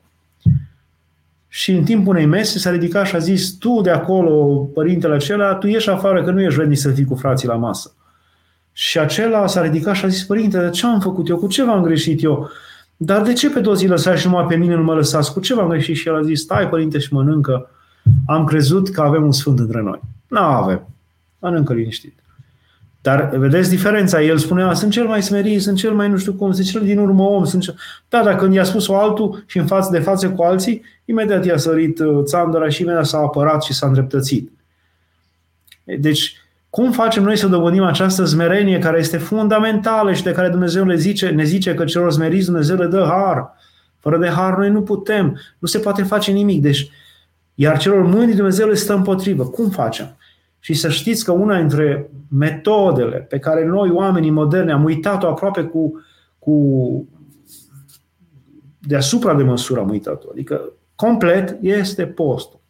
[1.48, 5.54] Și în timpul unei mese s-a ridicat și a zis, tu de acolo, părintele acela,
[5.54, 7.94] tu ieși afară că nu ești vrednic să fii cu frații la masă.
[8.72, 11.36] Și acela s-a ridicat și a zis, părinte, ce am făcut eu?
[11.36, 12.50] Cu ce v-am greșit eu?
[12.96, 15.32] Dar de ce pe toți îi lăsați și numai pe mine nu mă lăsați?
[15.32, 15.96] Cu ce v-am greșit?
[15.96, 17.70] Și el a zis, stai părinte și mănâncă.
[18.26, 20.00] Am crezut că avem un sfânt între noi.
[20.28, 20.86] Nu avem.
[21.38, 22.22] Mănâncă liniștit.
[23.02, 24.22] Dar vedeți diferența.
[24.22, 26.98] El spunea, sunt cel mai smerit, sunt cel mai nu știu cum, sunt cel din
[26.98, 27.44] urmă om.
[27.44, 27.74] Sunt cel...
[28.08, 31.56] Da, dacă când i-a spus-o altul și în față de față cu alții, imediat i-a
[31.56, 34.50] sărit uh, țandăra și imediat s-a apărat și s-a îndreptățit.
[35.98, 36.36] Deci,
[36.70, 40.96] cum facem noi să dobândim această smerenie care este fundamentală și de care Dumnezeu ne
[40.96, 43.56] zice, ne zice că celor smeriți Dumnezeu le dă har.
[43.98, 46.62] Fără de har noi nu putem, nu se poate face nimic.
[46.62, 46.90] Deci,
[47.62, 49.44] iar celor mândri Dumnezeu le stă împotrivă.
[49.44, 50.16] Cum facem?
[50.58, 55.62] Și să știți că una dintre metodele pe care noi, oamenii moderni, am uitat-o aproape
[55.62, 56.04] cu,
[56.38, 56.56] cu
[58.78, 62.60] deasupra de măsură am uitat-o, adică complet, este postul.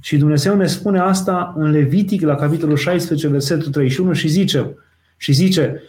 [0.00, 4.74] Și Dumnezeu ne spune asta în Levitic, la capitolul 16, versetul 31 și zice,
[5.16, 5.82] și zice,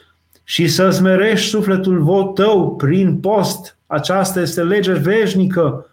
[0.43, 3.77] și să smerești sufletul tău prin post.
[3.87, 5.85] Aceasta este lege veșnică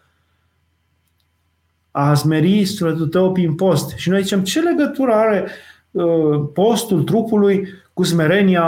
[1.91, 3.97] a smeri sufletul tău prin post.
[3.97, 5.49] Și noi zicem, ce legătură are
[5.91, 8.65] uh, postul trupului cu smerenia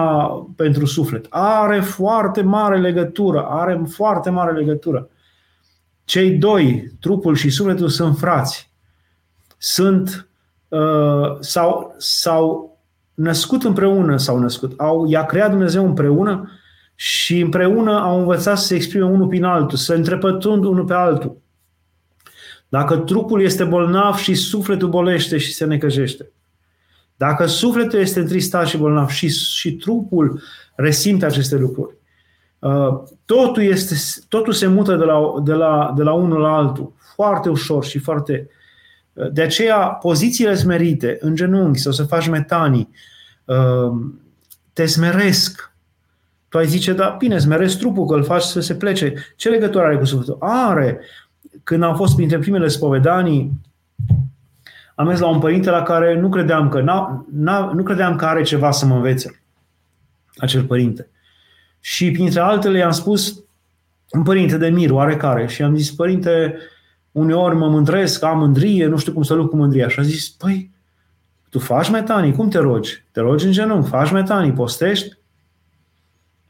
[0.56, 1.26] pentru suflet?
[1.28, 5.08] Are foarte mare legătură, are foarte mare legătură.
[6.04, 8.70] Cei doi, trupul și sufletul, sunt frați.
[9.58, 10.28] Sunt
[10.68, 12.78] uh, sau, sau
[13.14, 16.50] născut împreună, sau născut, au, i-a creat Dumnezeu împreună
[16.94, 21.36] și împreună au învățat să se exprime unul prin altul, să întrepătund unul pe altul.
[22.70, 26.30] Dacă trupul este bolnav și sufletul bolește și se necăjește.
[27.16, 30.42] Dacă sufletul este întristat și bolnav și, și trupul
[30.74, 31.96] resimte aceste lucruri,
[32.58, 33.94] uh, totul, este,
[34.28, 37.98] totul se mută de la, de, la, de la unul la altul, foarte ușor și
[37.98, 38.48] foarte...
[39.12, 42.88] Uh, de aceea, pozițiile smerite, în genunchi sau să faci metanii,
[43.44, 43.92] uh,
[44.72, 45.74] te smeresc.
[46.48, 49.14] Tu ai zice, da, bine, smeresc trupul, că îl faci să se plece.
[49.36, 50.36] Ce legătură are cu sufletul?
[50.40, 51.00] Are
[51.64, 53.60] când am fost printre primele spovedanii,
[54.94, 58.26] am mers la un părinte la care nu credeam că, n-a, n-a, nu credeam că
[58.26, 59.42] are ceva să mă învețe,
[60.36, 61.08] acel părinte.
[61.80, 63.44] Și printre altele i-am spus,
[64.10, 66.56] un părinte de mir, oarecare, și am zis, părinte,
[67.12, 69.88] uneori mă mândresc, am mândrie, nu știu cum să lupt cu mândria.
[69.88, 70.70] Și a zis, păi,
[71.48, 73.04] tu faci metanii, cum te rogi?
[73.12, 75.18] Te rogi în genunchi, faci metanii, postești?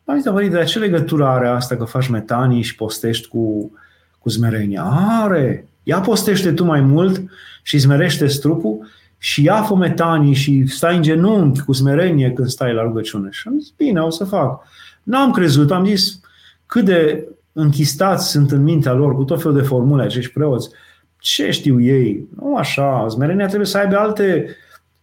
[0.04, 3.72] Am zis, părinte, de ce legătură are asta că faci metanii și postești cu,
[4.20, 4.82] cu smerenia.
[5.22, 5.68] Are!
[5.82, 7.22] Ia postește tu mai mult
[7.62, 12.82] și smerește trupul și ia fometanii și stai în genunchi cu smerenie când stai la
[12.82, 13.28] rugăciune.
[13.30, 14.62] Și am zis, bine, o să fac.
[15.02, 16.20] N-am crezut, am zis,
[16.66, 20.70] cât de închistați sunt în mintea lor cu tot felul de formule acești preoți.
[21.18, 22.28] Ce știu ei?
[22.36, 24.56] Nu așa, smerenia trebuie să aibă alte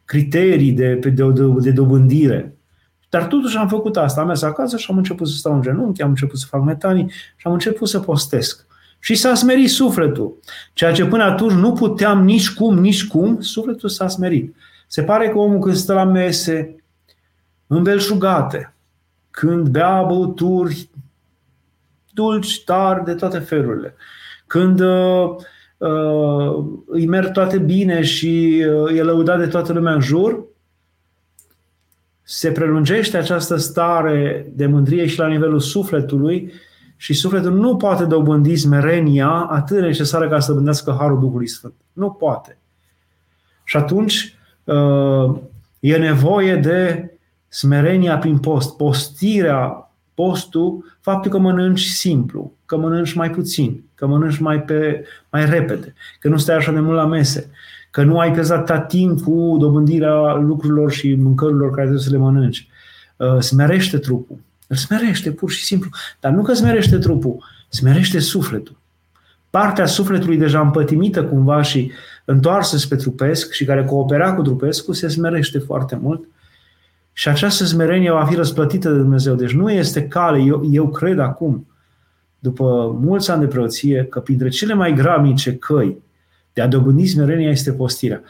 [0.06, 2.58] criterii de, de, de, de dobândire.
[3.10, 4.21] Dar totuși am făcut asta.
[4.21, 7.12] Am mers acasă și am început să stau în genunchi, am început să fac metanii
[7.36, 8.66] și am început să postesc.
[8.99, 10.38] Și s-a smerit sufletul.
[10.73, 14.55] Ceea ce până atunci nu puteam nici cum, nici cum, sufletul s-a smerit.
[14.88, 16.83] Se pare că omul când stă la mese,
[17.67, 18.73] îmbelșugate,
[19.31, 20.89] când bea băuturi
[22.13, 23.95] dulci, tari, de toate felurile,
[24.47, 25.36] când uh,
[25.77, 30.45] uh, îi merg toate bine și uh, e lăudat de toată lumea în jur,
[32.23, 36.51] se prelungește această stare de mândrie și la nivelul sufletului
[36.97, 41.73] și sufletul nu poate dobândi smerenia atât de necesară ca să dobândească Harul Duhului Sfânt.
[41.93, 42.57] Nu poate.
[43.63, 45.36] Și atunci uh,
[45.79, 47.12] e nevoie de
[47.47, 54.38] smerenia prin post, postirea, postul, faptul că mănânci simplu, că mănânci mai puțin, că mănânci
[54.38, 57.49] mai, pe, mai repede, că nu stai așa de mult la mese,
[57.91, 62.67] că nu ai pierzat timp cu dobândirea lucrurilor și mâncărilor care trebuie să le mănânci.
[63.17, 64.38] Uh, smerește trupul.
[64.67, 65.89] Îl smerește, pur și simplu.
[66.19, 68.77] Dar nu că smerește trupul, smerește sufletul.
[69.49, 71.91] Partea sufletului deja împătimită cumva și
[72.25, 76.27] întoarsă spre trupesc și care coopera cu trupescul se smerește foarte mult
[77.13, 79.36] și această smerenie va fi răsplătită de Dumnezeu.
[79.36, 81.67] Deci nu este cale, eu, eu cred acum,
[82.39, 85.97] după mulți ani de preoție, că printre cele mai gramice căi
[86.53, 88.21] de a dobândi smerenia este postirea.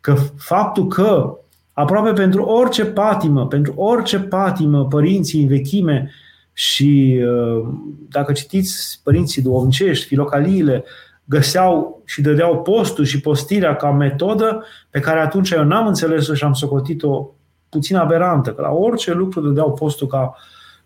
[0.00, 1.36] Că faptul că
[1.78, 6.10] aproape pentru orice patimă, pentru orice patimă, părinții în vechime
[6.52, 7.68] și uh,
[8.08, 10.84] dacă citiți părinții duovnicești, filocaliile,
[11.24, 16.44] găseau și dădeau postul și postirea ca metodă pe care atunci eu n-am înțeles-o și
[16.44, 17.30] am socotit-o
[17.68, 20.34] puțin aberantă, că la orice lucru dădeau postul ca,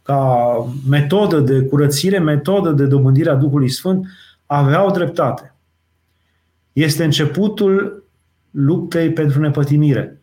[0.02, 0.48] ca
[0.88, 4.06] metodă de curățire, metodă de dobândire a Duhului Sfânt,
[4.46, 5.54] aveau dreptate.
[6.72, 8.04] Este începutul
[8.50, 10.19] luptei pentru nepătimire.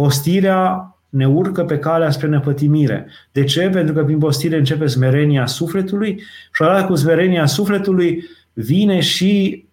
[0.00, 3.06] Postirea ne urcă pe calea spre nepătimire.
[3.32, 3.68] De ce?
[3.68, 9.64] Pentru că prin postire începe smerenia sufletului și odată cu smerenia sufletului vine și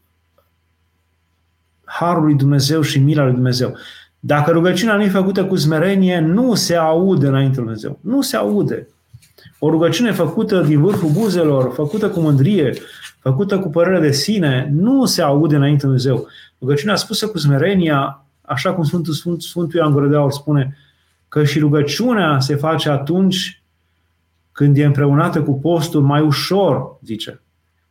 [1.83, 3.77] harul lui Dumnezeu și mila lui Dumnezeu.
[4.19, 7.99] Dacă rugăciunea nu e făcută cu smerenie, nu se aude înainte lui Dumnezeu.
[8.01, 8.87] Nu se aude.
[9.59, 12.73] O rugăciune făcută din vârful buzelor, făcută cu mândrie,
[13.19, 16.27] făcută cu părere de sine, nu se aude înainte lui Dumnezeu.
[16.59, 20.77] Rugăciunea spusă cu smerenia, așa cum Sfântul, Sfânt, Sfântul Ioan Gură de Aur spune,
[21.27, 23.61] că și rugăciunea se face atunci
[24.51, 27.41] când e împreunată cu postul mai ușor, zice.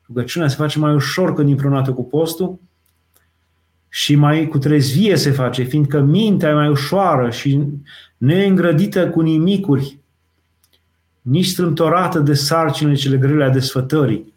[0.06, 2.58] Rugăciunea se face mai ușor când e împreunată cu postul
[3.88, 7.64] și mai cu trezvie se face, fiindcă mintea e mai ușoară și
[8.16, 9.98] neîngrădită cu nimicuri,
[11.20, 14.34] nici strâmtorată de sarcinile cele grele a desfătării.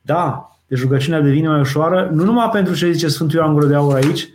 [0.00, 3.74] Da, deci rugăciunea devine mai ușoară, nu numai pentru ce zice Sfântul Ioan Gură de
[3.74, 4.28] Aur aici,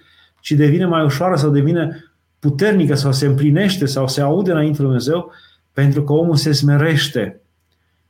[0.44, 2.04] ci devine mai ușoară sau devine
[2.40, 5.32] puternică sau se împlinește sau se aude înainte lui Dumnezeu
[5.74, 7.44] pentru că omul se smerește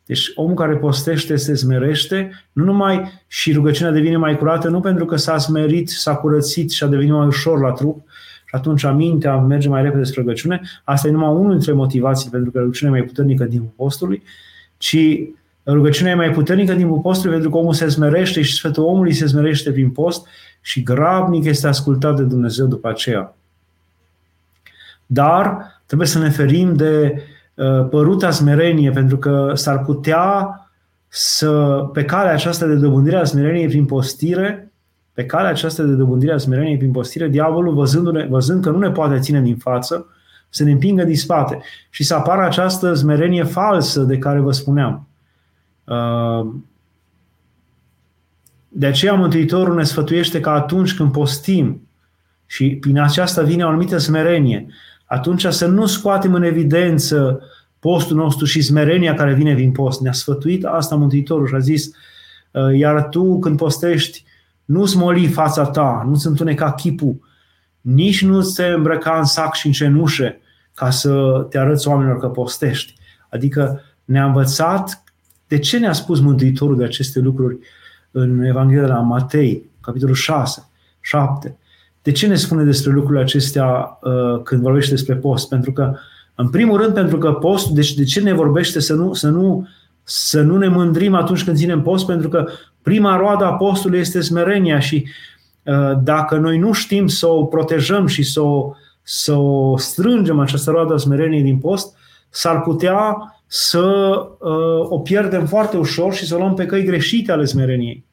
[0.05, 5.05] deci omul care postește se smerește, nu numai și rugăciunea devine mai curată, nu pentru
[5.05, 8.01] că s-a smerit, s-a curățit și a devenit mai ușor la trup,
[8.45, 10.61] și atunci mintea merge mai repede spre rugăciune.
[10.83, 14.23] Asta e numai unul dintre motivații pentru că rugăciunea e mai puternică din postului,
[14.77, 14.97] ci
[15.65, 19.27] rugăciunea e mai puternică din postului pentru că omul se smerește și Sfântul omului se
[19.27, 20.27] smerește prin post
[20.65, 23.35] și grabnic este ascultat de Dumnezeu după aceea.
[25.05, 27.23] Dar trebuie să ne ferim de
[27.55, 30.57] Uh, păruta smerenie, pentru că s-ar putea
[31.07, 34.71] să, pe calea aceasta de dobândire a smereniei prin postire,
[35.13, 38.91] pe calea aceasta de dobândire a smereniei prin postire, diavolul, văzând, văzând că nu ne
[38.91, 40.05] poate ține din față,
[40.49, 45.07] să ne împingă din spate și să apară această smerenie falsă de care vă spuneam.
[45.83, 46.53] Uh,
[48.75, 51.87] de aceea Mântuitorul ne sfătuiește că atunci când postim
[52.45, 54.67] și prin aceasta vine o anumită smerenie,
[55.05, 57.41] atunci să nu scoatem în evidență
[57.79, 60.01] postul nostru și smerenia care vine din post.
[60.01, 61.85] Ne-a sfătuit asta Mântuitorul și a zis,
[62.51, 64.23] uh, iar tu când postești,
[64.65, 67.19] nu smoli fața ta, nu-ți întuneca chipul,
[67.81, 70.39] nici nu se îmbrăca în sac și în cenușe
[70.73, 72.93] ca să te arăți oamenilor că postești.
[73.29, 75.03] Adică ne-a învățat
[75.47, 77.57] de ce ne-a spus Mântuitorul de aceste lucruri
[78.15, 81.57] în Evanghelia de la Matei, capitolul 6, 7.
[82.01, 85.49] De ce ne spune despre lucrurile acestea uh, când vorbește despre post?
[85.49, 85.95] Pentru că,
[86.35, 89.67] în primul rând, pentru că post, deci de ce ne vorbește să nu, să nu,
[90.03, 92.05] să nu ne mândrim atunci când ținem post?
[92.05, 92.45] Pentru că
[92.81, 95.07] prima roadă a postului este smerenia și
[95.63, 100.71] uh, dacă noi nu știm să o protejăm și să o, să o strângem această
[100.71, 101.95] roadă a smereniei din post,
[102.29, 103.15] s-ar putea
[103.55, 103.81] să
[104.39, 108.05] uh, o pierdem foarte ușor și să o luăm pe căi greșite ale smereniei.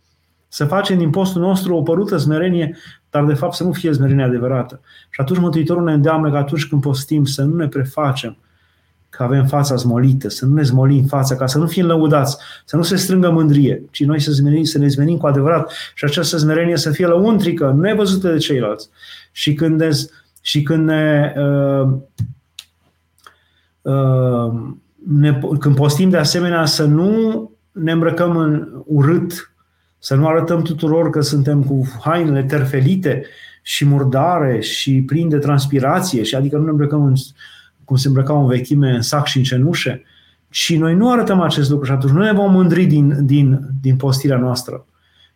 [0.48, 2.76] Să facem din postul nostru o părută smerenie
[3.10, 4.80] dar de fapt să nu fie smerenia adevărată.
[5.10, 8.36] Și atunci Mântuitorul ne îndeamnă că atunci când postim să nu ne prefacem
[9.08, 12.76] că avem fața zmolită, să nu ne zmolim fața, ca să nu fim lăudați, să
[12.76, 16.36] nu se strângă mândrie, ci noi să, zmenim, să ne zmenim cu adevărat și această
[16.36, 18.88] smerenie să fie lăuntrică, nevăzută de ceilalți.
[19.32, 19.90] Și când ne,
[20.40, 21.88] și când ne, uh,
[23.82, 24.52] uh,
[25.08, 29.52] ne, când postim de asemenea să nu ne îmbrăcăm în urât,
[29.98, 33.24] să nu arătăm tuturor că suntem cu hainele terfelite
[33.62, 37.14] și murdare și plini de transpirație, și adică nu ne îmbrăcăm în,
[37.84, 40.02] cum se îmbrăcau în vechime, în sac și în cenușe,
[40.48, 43.96] și noi nu arătăm acest lucru și atunci nu ne vom mândri din, din, din
[43.96, 44.84] postirea noastră.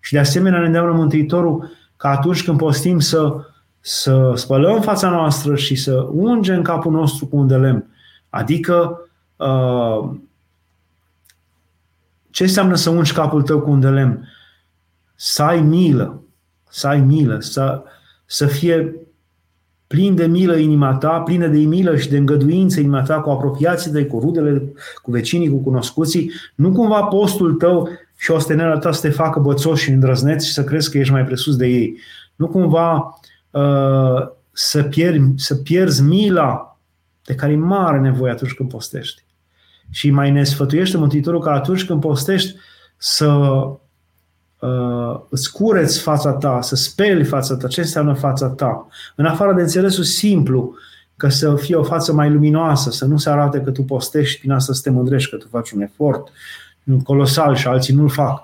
[0.00, 3.34] Și de asemenea ne îndeamnă Mântuitorul că atunci când postim să,
[3.80, 7.84] să spălăm fața noastră și să ungem capul nostru cu un de lemn.
[8.28, 9.03] Adică uh,
[12.30, 14.28] ce înseamnă să ungi capul tău cu un de lemn?
[15.14, 16.22] să ai milă,
[16.68, 17.82] să ai milă, să,
[18.26, 18.94] să fie
[19.86, 23.90] plin de milă inima ta, plină de milă și de îngăduință inima ta cu apropiații
[23.90, 24.72] tăi, cu rudele,
[25.02, 29.84] cu vecinii, cu cunoscuții, nu cumva postul tău și osteneala ta să te facă bățoși
[29.84, 31.98] și îndrăzneți și să crezi că ești mai presus de ei.
[32.36, 33.18] Nu cumva
[33.50, 36.73] uh, să, pierzi, să pierzi mila
[37.24, 39.24] de care e mare nevoie atunci când postești.
[39.90, 42.56] Și mai ne sfătuiește Mântuitorul că atunci când postești
[42.96, 43.28] să
[44.58, 47.66] uh, îți cureți fața ta, să speli fața ta.
[47.66, 48.86] Ce înseamnă fața ta?
[49.14, 50.74] În afară de înțelesul simplu,
[51.16, 54.50] că să fie o față mai luminoasă, să nu se arate că tu postești prin
[54.50, 56.28] asta să te mândrești, că tu faci un efort
[57.04, 58.42] colosal și alții nu-l fac.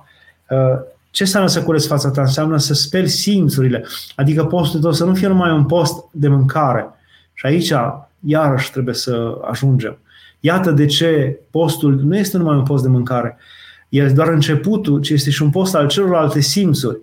[0.50, 2.20] Uh, ce înseamnă să cureți fața ta?
[2.20, 3.86] Înseamnă să speli simțurile.
[4.16, 6.88] Adică postul tău să nu fie numai un post de mâncare.
[7.34, 7.72] Și aici,
[8.20, 9.98] iarăși, trebuie să ajungem.
[10.40, 13.38] Iată de ce postul nu este numai un post de mâncare,
[13.88, 16.98] este doar începutul, ci este și un post al celorlalte simțuri.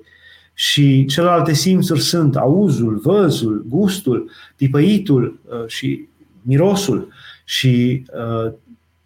[0.53, 6.07] Și celelalte simțuri sunt auzul, văzul, gustul, pipăitul uh, și
[6.41, 7.07] mirosul.
[7.45, 8.51] Și uh,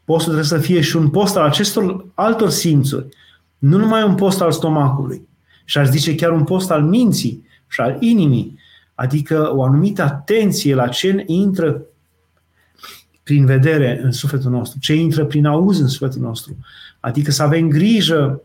[0.06, 3.06] postul trebuie să fie și un post al acestor altor simțuri.
[3.58, 5.28] Nu numai un post al stomacului.
[5.66, 8.60] Și aș zice chiar un post al minții și al inimii.
[8.96, 11.82] Adică o anumită atenție la ce intră
[13.32, 16.58] prin vedere în sufletul nostru, ce intră prin auz în sufletul nostru.
[17.00, 18.42] Adică să avem grijă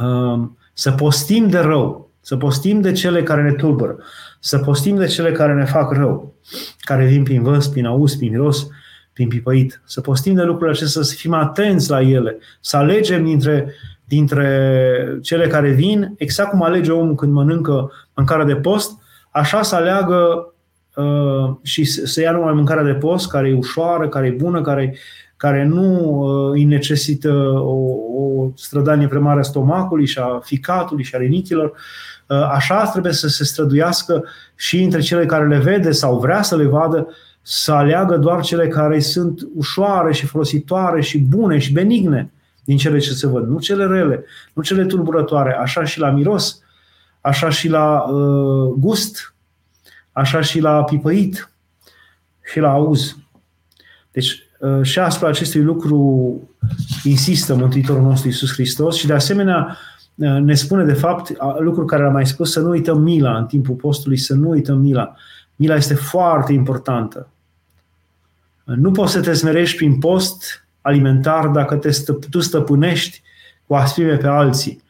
[0.00, 3.96] um, să postim de rău, să postim de cele care ne tulbură,
[4.40, 6.34] să postim de cele care ne fac rău,
[6.78, 8.66] care vin prin văz, prin auz, prin miros,
[9.12, 9.82] prin pipăit.
[9.84, 13.74] Să postim de lucrurile acestea, să fim atenți la ele, să alegem dintre,
[14.04, 18.98] dintre cele care vin, exact cum alege omul când mănâncă mâncare de post,
[19.30, 20.52] așa să aleagă uh,
[21.62, 24.96] și să ia numai mâncarea de post, care e ușoară, care e bună, care,
[25.36, 27.76] care nu uh, îi necesită o,
[28.22, 31.72] o strădanie prea mare a stomacului și a ficatului și a rinichilor.
[32.28, 34.24] Uh, așa trebuie să se străduiască
[34.54, 37.08] și între cele care le vede sau vrea să le vadă,
[37.42, 42.30] să aleagă doar cele care sunt ușoare și folositoare și bune și benigne
[42.64, 46.58] din cele ce se văd, nu cele rele, nu cele tulburătoare, așa și la miros,
[47.20, 49.33] așa și la uh, gust,
[50.14, 51.50] așa și la pipăit
[52.52, 53.16] și la auz.
[54.10, 56.40] Deci uh, și asupra acestui lucru
[57.04, 59.76] insistă Mântuitorul nostru Iisus Hristos și de asemenea
[60.14, 63.46] uh, ne spune de fapt lucruri care am mai spus, să nu uităm mila în
[63.46, 65.16] timpul postului, să nu uităm mila.
[65.56, 67.28] Mila este foarte importantă.
[68.64, 73.22] Nu poți să te smerești prin post alimentar dacă te stă, tu stăpânești
[73.66, 74.82] cu asprime pe alții.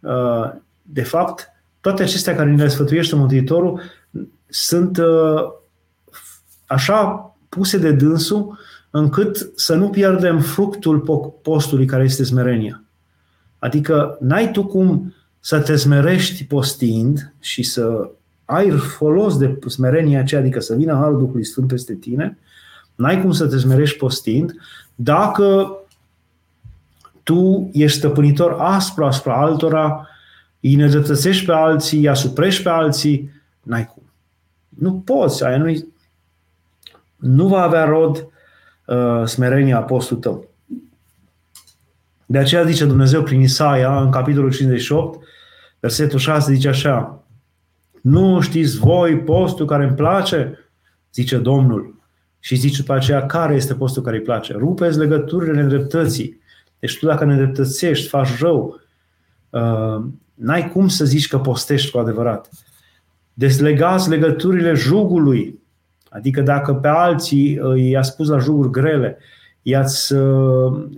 [0.00, 0.52] Uh,
[0.82, 1.48] de fapt,
[1.80, 3.80] toate acestea care ne le sfătuiește Mântuitorul
[4.54, 5.42] sunt uh,
[6.66, 8.58] așa puse de dânsul
[8.90, 10.98] încât să nu pierdem fructul
[11.42, 12.82] postului care este smerenia.
[13.58, 18.10] Adică n-ai tu cum să te smerești postind și să
[18.44, 22.38] ai folos de smerenia aceea, adică să vină Harul Duhului Sfânt peste tine,
[22.94, 24.54] n-ai cum să te smerești postind
[24.94, 25.76] dacă
[27.22, 30.08] tu ești stăpânitor aspru asupra altora,
[30.60, 33.30] îi nedreptățești pe alții, îi asuprești pe alții,
[33.62, 34.01] n-ai cum.
[34.78, 35.72] Nu poți, aia nu
[37.16, 38.28] nu va avea rod
[38.86, 40.50] uh, smerenia postul tău.
[42.26, 45.24] De aceea zice Dumnezeu prin Isaia, în capitolul 58,
[45.80, 47.24] versetul 6, zice așa,
[48.00, 50.58] Nu știți voi postul care îmi place?
[51.12, 52.00] Zice Domnul.
[52.38, 54.52] Și zice după aceea, care este postul care îi place?
[54.52, 56.40] Rupeți legăturile nedreptății.
[56.78, 58.80] Deci tu dacă nedreptățești, faci rău,
[59.50, 60.04] uh,
[60.34, 62.48] n-ai cum să zici că postești cu adevărat.
[63.34, 65.60] Deslegați legăturile jugului.
[66.08, 69.18] Adică dacă pe alții i-a spus la juguri grele,
[69.62, 70.12] i-ați,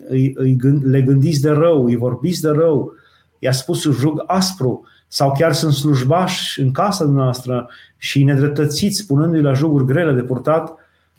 [0.09, 2.93] îi, îi, le gândiți de rău, îi vorbiți de rău,
[3.39, 9.41] i-a spus un jug aspru, sau chiar sunt slujbași în casa noastră și nedreptățiți spunându-i
[9.41, 10.75] la juguri grele de purtat,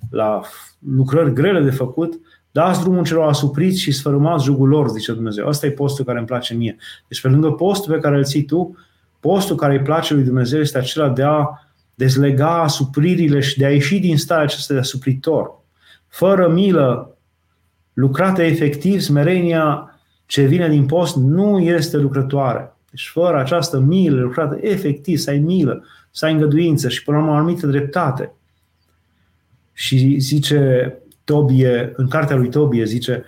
[0.10, 0.42] la
[0.96, 2.20] lucrări grele de făcut,
[2.52, 5.48] dați drumul celor asupriți și sfărâmați jugul lor, zice Dumnezeu.
[5.48, 6.76] Asta e postul care îmi place mie.
[7.08, 8.78] Deci pe lângă postul pe care îl ții tu,
[9.26, 11.48] Postul care îi place lui Dumnezeu este acela de a
[11.96, 15.52] dezlega supririle și de a ieși din starea aceasta de suplitor.
[16.08, 17.18] Fără milă,
[17.94, 22.76] lucrată efectiv, smerenia ce vine din post nu este lucrătoare.
[22.90, 27.24] Deci fără această milă lucrată efectiv, să ai milă, să ai îngăduință și până la
[27.24, 28.34] urmă o anumită dreptate.
[29.74, 33.24] Și zice Tobie, în cartea lui Tobie, zice,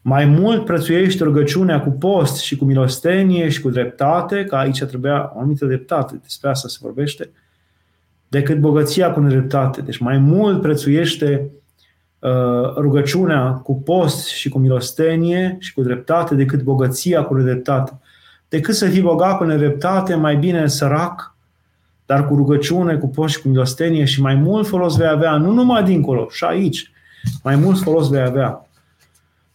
[0.00, 5.32] mai mult prețuiește rugăciunea cu post și cu milostenie și cu dreptate, că aici trebuia
[5.34, 7.30] o anumită dreptate, despre asta se vorbește,
[8.28, 9.80] decât bogăția cu nedreptate.
[9.80, 11.50] Deci mai mult prețuiește
[12.18, 17.98] uh, rugăciunea cu post și cu milostenie și cu dreptate decât bogăția cu nedreptate.
[18.48, 21.36] Decât să fii bogat cu nedreptate, mai bine sărac
[22.08, 25.52] dar cu rugăciune, cu post și cu milostenie și mai mult folos vei avea, nu
[25.52, 26.90] numai dincolo, și aici,
[27.42, 28.67] mai mult folos vei avea.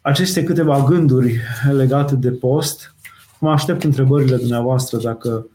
[0.06, 1.39] Aceste câteva gânduri
[1.72, 2.95] legate de post,
[3.39, 5.47] mă aștept întrebările dumneavoastră dacă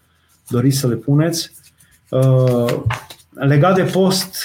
[0.49, 1.53] doriți să le puneți.
[2.11, 2.83] Uh,
[3.33, 4.37] legat de post,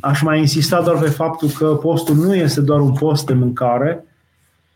[0.00, 4.04] aș mai insista doar pe faptul că postul nu este doar un post de mâncare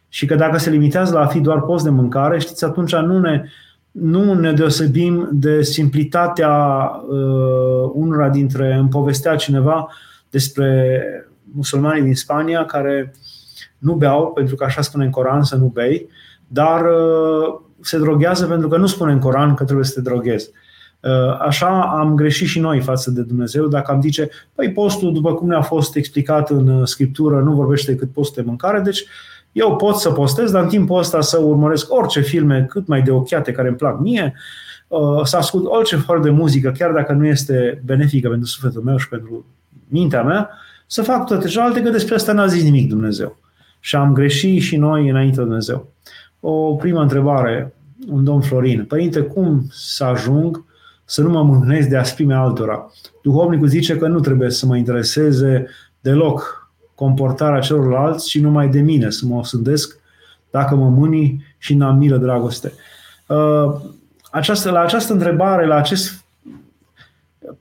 [0.09, 3.19] și că dacă se limitează la a fi doar post de mâncare, știți, atunci nu
[3.19, 3.45] ne,
[3.91, 6.53] nu ne deosebim de simplitatea
[7.09, 9.89] uh, unora dintre, îmi povestea cineva
[10.31, 11.01] despre
[11.43, 13.15] musulmanii din Spania care
[13.85, 16.09] nu beau, pentru că așa spune în Coran să nu bei,
[16.47, 20.51] dar uh, se droghează pentru că nu spune în Coran că trebuie să te droghezi.
[21.01, 25.35] Uh, așa am greșit și noi față de Dumnezeu dacă am zice, păi postul, după
[25.35, 29.05] cum ne-a fost explicat în uh, Scriptură, nu vorbește decât postul de mâncare, deci
[29.53, 33.11] eu pot să postez, dar în timpul ăsta să urmăresc orice filme cât mai de
[33.11, 34.35] ochiate care îmi plac mie,
[34.89, 38.97] uh, să ascult orice fel de muzică, chiar dacă nu este benefică pentru sufletul meu
[38.97, 39.47] și pentru
[39.89, 40.51] mintea mea,
[40.87, 43.37] să fac toate celelalte, că despre asta n-a zis nimic Dumnezeu.
[43.85, 45.93] Și am greșit și noi înainte de Dumnezeu.
[46.41, 47.75] O primă întrebare,
[48.09, 48.85] un domn Florin.
[48.85, 50.65] Părinte, cum să ajung
[51.05, 52.91] să nu mă mâhnesc de asprimea altora?
[53.23, 55.67] Duhovnicul zice că nu trebuie să mă intereseze
[56.01, 59.99] deloc comportarea celorlalți și numai de mine, să mă osândesc
[60.51, 62.73] dacă mă mâni și n-am milă dragoste.
[63.27, 63.75] Uh,
[64.31, 66.25] această, la această întrebare, la acest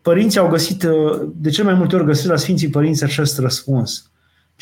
[0.02, 4.08] părinții au găsit, uh, de cel mai multe ori găsesc la Sfinții Părinți acest răspuns.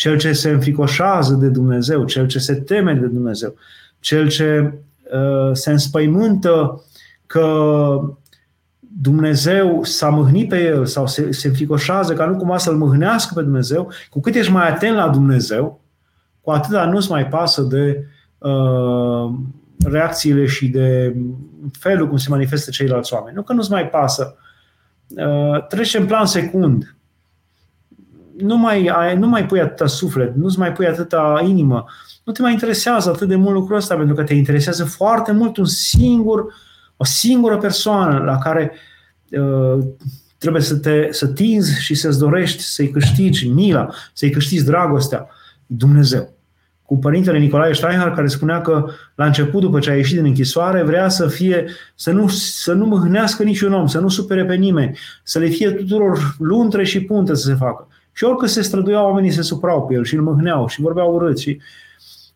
[0.02, 3.54] Cel ce se înfricoșează de Dumnezeu, cel ce se teme de Dumnezeu,
[4.00, 4.74] cel ce
[5.14, 6.84] uh, se înspăimântă
[7.26, 7.46] că
[8.80, 13.42] Dumnezeu s-a mâhnit pe el sau se, se înfricoșează ca nu cumva să-l mâhnească pe
[13.42, 15.82] Dumnezeu, cu cât ești mai atent la Dumnezeu,
[16.42, 18.06] cu atât nu-ți mai pasă de
[18.38, 19.34] uh,
[19.86, 21.16] reacțiile și de
[21.72, 23.36] felul cum se manifestă ceilalți oameni.
[23.36, 24.36] Nu că nu-ți mai pasă.
[25.08, 26.96] Uh, trece în plan secund.
[28.38, 31.86] Nu mai, ai, nu mai pui atâta suflet, nu-ți mai pui atâta inimă.
[32.24, 35.58] Nu te mai interesează atât de mult lucrul ăsta, pentru că te interesează foarte mult
[35.58, 36.54] un singur,
[36.98, 38.72] o singură persoană la care
[39.32, 39.84] uh,
[40.38, 45.28] trebuie să te să tinzi și să-ți dorești să-i câștigi mila, să-i câștigi dragostea,
[45.66, 46.34] Dumnezeu
[46.92, 50.84] cu părintele Nicolae Steinhardt, care spunea că la început, după ce a ieșit din închisoare,
[50.84, 51.66] vrea să fie,
[51.96, 55.72] să nu, să nu mâhnească niciun om, să nu supere pe nimeni, să le fie
[55.72, 57.88] tuturor luntre și punte să se facă.
[58.12, 61.40] Și oricât se străduiau, oamenii se suprau pe el și îl mâhneau și vorbeau urât.
[61.40, 61.60] Și,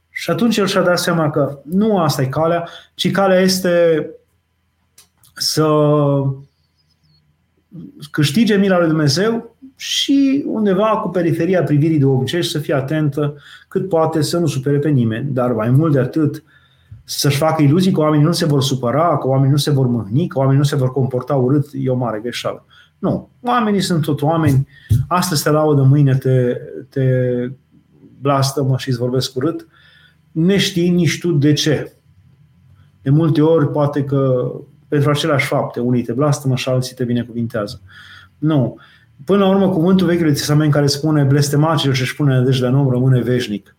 [0.09, 4.09] și atunci el și-a dat seama că nu asta e calea, ci calea este
[5.34, 5.67] să
[8.11, 13.36] câștige mila lui Dumnezeu și undeva cu periferia privirii de obicei să fie atentă
[13.67, 16.43] cât poate să nu supere pe nimeni, dar mai mult de atât
[17.03, 20.28] să-și facă iluzii că oamenii nu se vor supăra, că oamenii nu se vor mâhni,
[20.28, 22.65] că oamenii nu se vor comporta urât, e o mare greșeală.
[23.06, 23.30] Nu.
[23.41, 24.68] Oamenii sunt tot oameni.
[25.08, 26.58] Astăzi te laudă, mâine te,
[26.89, 27.06] te
[28.22, 29.68] blastămă și îți vorbesc urât.
[30.32, 31.93] Ne știi nici tu de ce.
[33.01, 34.51] De multe ori, poate că
[34.88, 37.82] pentru aceleași fapte, unii te blastămă și alții te binecuvintează.
[38.38, 38.78] Nu.
[39.26, 42.76] Până la urmă, cuvântul Vechiului Testament care spune blestemat cel ce își pune nădejdea în
[42.76, 43.76] om rămâne veșnic.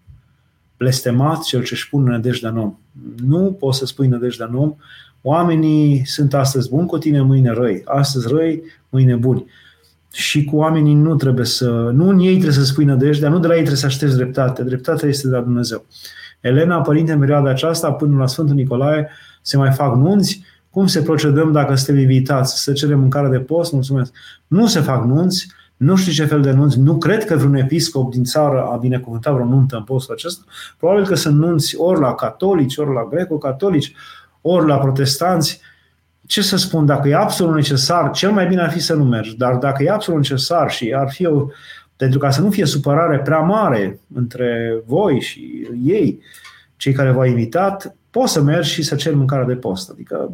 [0.77, 2.79] Blestemat cel ce își pune nădejdea în om.
[3.27, 4.75] Nu poți să spui nădejdea în om.
[5.29, 7.83] Oamenii sunt astăzi buni cu tine, mâine răi.
[7.85, 8.63] Astăzi răi,
[8.97, 9.45] mâine buni.
[10.13, 13.47] Și cu oamenii nu trebuie să, nu în ei trebuie să spui nădejdea, nu de
[13.47, 14.63] la ei trebuie să aștepți dreptate.
[14.63, 15.85] Dreptatea este de la Dumnezeu.
[16.41, 19.09] Elena, părinte, în perioada aceasta, până la Sfântul Nicolae,
[19.43, 22.63] se mai fac nunți, cum se procedăm dacă suntem invitați?
[22.63, 23.73] Să cerem mâncare de post?
[23.73, 24.13] Mulțumesc.
[24.47, 28.11] Nu se fac nunți, nu știu ce fel de nunți, nu cred că vreun episcop
[28.11, 30.45] din țară a binecuvântat vreo nuntă în postul acesta.
[30.79, 33.93] Probabil că sunt nunți ori la catolici, ori la greco-catolici,
[34.41, 35.61] ori la protestanți.
[36.27, 39.37] Ce să spun, dacă e absolut necesar, cel mai bine ar fi să nu mergi,
[39.37, 41.47] dar dacă e absolut necesar și ar fi o,
[41.97, 46.21] pentru ca să nu fie supărare prea mare între voi și ei,
[46.77, 49.91] cei care v-au invitat, poți să mergi și să ceri mâncare de post.
[49.91, 50.33] Adică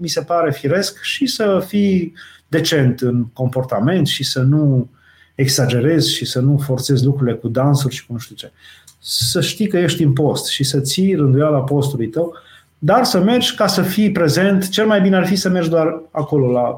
[0.00, 2.12] mi se pare firesc și să fii
[2.48, 4.90] decent în comportament și să nu
[5.34, 8.52] exagerezi și să nu forțezi lucrurile cu dansuri și cu nu știu ce.
[8.98, 12.34] Să știi că ești în post și să ții rânduiala postului tău,
[12.82, 14.68] dar să mergi ca să fii prezent.
[14.68, 16.76] Cel mai bine ar fi să mergi doar acolo la,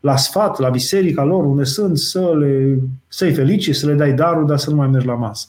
[0.00, 2.78] la sfat, la biserica lor, unde sunt, să le,
[3.08, 5.46] să-i felici, să le dai darul, dar să nu mai mergi la masă.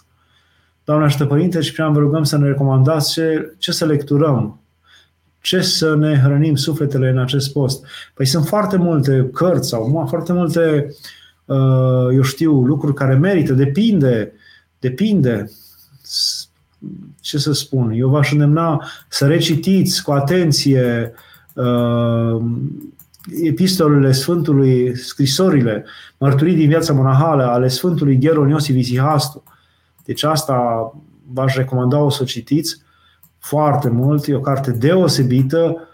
[0.83, 4.59] Doamne ajută Părinte, și prea vă rugăm să ne recomandați ce, ce să lecturăm,
[5.41, 7.85] ce să ne hrănim sufletele în acest post.
[8.13, 10.95] Păi sunt foarte multe cărți sau foarte multe,
[11.45, 14.33] uh, eu știu, lucruri care merită, depinde,
[14.79, 15.51] depinde
[17.19, 21.13] ce să spun, eu v-aș îndemna să recitiți cu atenție
[21.53, 22.41] uh,
[23.43, 25.85] epistolele Sfântului, scrisorile,
[26.17, 29.43] mărturii din viața monahală ale Sfântului Gheron Iosif Isihastu.
[30.05, 30.91] Deci asta
[31.33, 32.81] v-aș recomanda o să o citiți
[33.37, 34.27] foarte mult.
[34.27, 35.87] E o carte deosebită.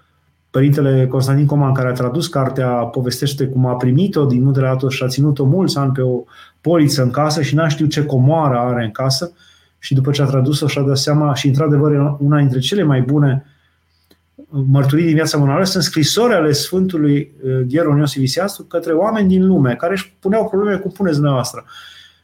[0.49, 5.03] Părintele Constantin Coman, care a tradus cartea, povestește cum a primit-o din Muntele Atos și
[5.03, 6.23] a ținut-o mulți ani pe o
[6.61, 9.31] poliță în casă și n-a știut ce comoară are în casă
[9.83, 13.01] și după ce a tradus-o și-a dat seama și într-adevăr e una dintre cele mai
[13.01, 13.45] bune
[14.49, 19.47] mărturii din viața monară sunt scrisori ale Sfântului uh, Gheron Iosif Isiastru către oameni din
[19.47, 21.65] lume care își puneau probleme cum puneți dumneavoastră.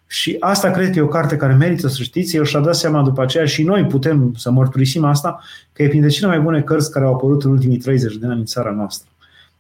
[0.08, 2.36] Și asta cred că e o carte care merită să știți.
[2.36, 5.44] El și-a dat seama după aceea și noi putem să mărturisim asta,
[5.74, 8.40] că e printre cele mai bune cărți care au apărut în ultimii 30 de ani
[8.40, 9.10] în țara noastră.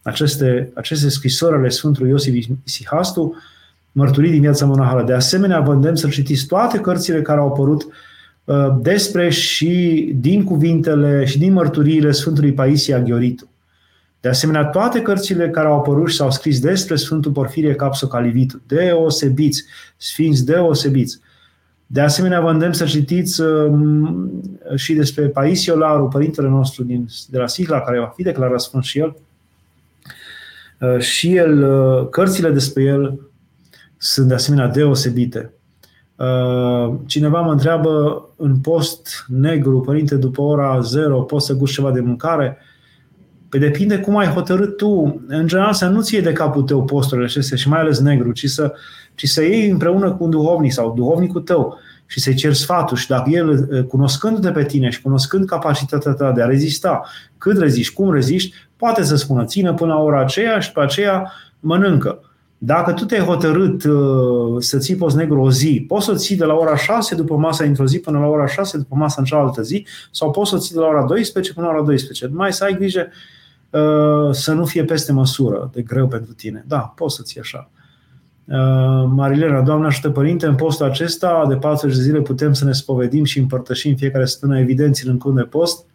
[0.01, 3.35] Aceste, aceste scrisori ale Sfântului Iosif Isihastu,
[3.91, 5.03] mărturii din viața monahală.
[5.03, 7.87] De asemenea, vă îndemn să citiți toate cărțile care au apărut
[8.43, 13.49] uh, despre și din cuvintele și din mărturiile Sfântului Paisia Ghioritu.
[14.21, 18.61] De asemenea, toate cărțile care au apărut și s-au scris despre Sfântul Porfirie Capso Calivitu,
[18.67, 19.63] deosebiți,
[19.97, 21.19] sfinți deosebiți.
[21.85, 24.31] De asemenea, vă îndemn să citiți um,
[24.75, 28.83] și despre Paisio Laru, părintele nostru din, de la Sihla, care va fi declarat sfânt
[28.83, 29.15] și el.
[30.79, 33.19] Uh, și el, uh, cărțile despre el
[34.01, 35.53] sunt de asemenea deosebite.
[36.15, 41.91] Uh, cineva mă întreabă în post negru, părinte, după ora 0, poți să guși ceva
[41.91, 42.57] de mâncare?
[43.49, 45.21] Pe depinde cum ai hotărât tu.
[45.27, 48.31] În general să nu ți iei de capul tău posturile acestea și mai ales negru,
[48.31, 48.73] ci să,
[49.15, 53.07] ci să iei împreună cu un duhovnic sau duhovnicul tău și să-i ceri sfatul și
[53.07, 57.01] dacă el, cunoscându-te pe tine și cunoscând capacitatea ta de a rezista,
[57.37, 61.31] cât reziști, cum reziști, poate să spună, țină până la ora aceea și pe aceea
[61.59, 62.28] mănâncă.
[62.61, 66.45] Dacă tu te-ai hotărât uh, să ții post negru o zi, poți să ții de
[66.45, 69.61] la ora 6 după masa într-o zi până la ora 6 după masa în cealaltă
[69.61, 72.27] zi, sau poți să ții de la ora 12 până la ora 12.
[72.27, 73.07] Mai să ai grijă
[73.69, 76.63] uh, să nu fie peste măsură de greu pentru tine.
[76.67, 77.69] Da, poți să ții așa.
[78.45, 82.71] Uh, Marilena, Doamne ajută Părinte, în postul acesta de 40 de zile putem să ne
[82.71, 85.85] spovedim și împărtășim fiecare săptămână evidenții în cund de post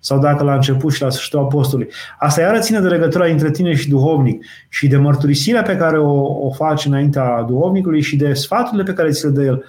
[0.00, 1.92] sau dacă la început și la sfârșitul apostolului.
[2.18, 6.46] Asta iară ține de legătura între tine și duhovnic și de mărturisirea pe care o,
[6.46, 9.64] o faci înaintea duhovnicului și de sfaturile pe care ți le dă el.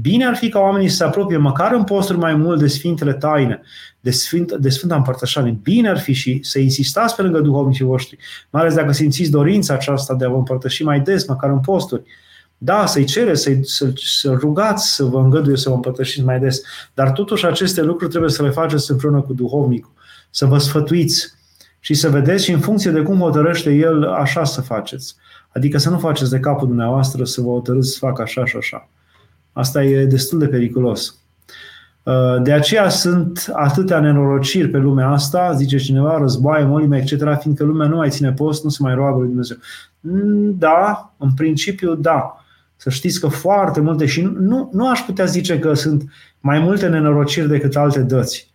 [0.00, 3.12] Bine ar fi ca oamenii să se apropie măcar în posturi mai mult de Sfintele
[3.12, 3.60] Taine,
[4.00, 5.58] de, Sfânt, de Sfânta Împărtășanie.
[5.62, 8.18] Bine ar fi și să insistați pe lângă duhovnicii voștri,
[8.50, 12.02] mai ales dacă simțiți dorința aceasta de a vă împărtăși mai des, măcar în posturi.
[12.58, 16.62] Da, să-i cere, să-i, să, să rugați să vă îngăduie să vă împărtășiți mai des.
[16.94, 19.92] Dar totuși aceste lucruri trebuie să le faceți împreună cu duhovnicul.
[20.30, 21.32] Să vă sfătuiți
[21.80, 25.16] și să vedeți și în funcție de cum hotărăște el, așa să faceți.
[25.54, 28.88] Adică să nu faceți de capul dumneavoastră să vă hotărâți să facă așa și așa.
[29.52, 31.18] Asta e destul de periculos.
[32.02, 37.64] Uh, de aceea sunt atâtea nenorociri pe lumea asta, zice cineva, războaie, molime, etc., fiindcă
[37.64, 39.56] lumea nu mai ține post, nu se mai roagă lui Dumnezeu.
[40.00, 42.43] Mm, da, în principiu, da.
[42.84, 46.04] Să știți că foarte multe, și nu, nu aș putea zice că sunt
[46.40, 48.52] mai multe nenorociri decât alte dăți.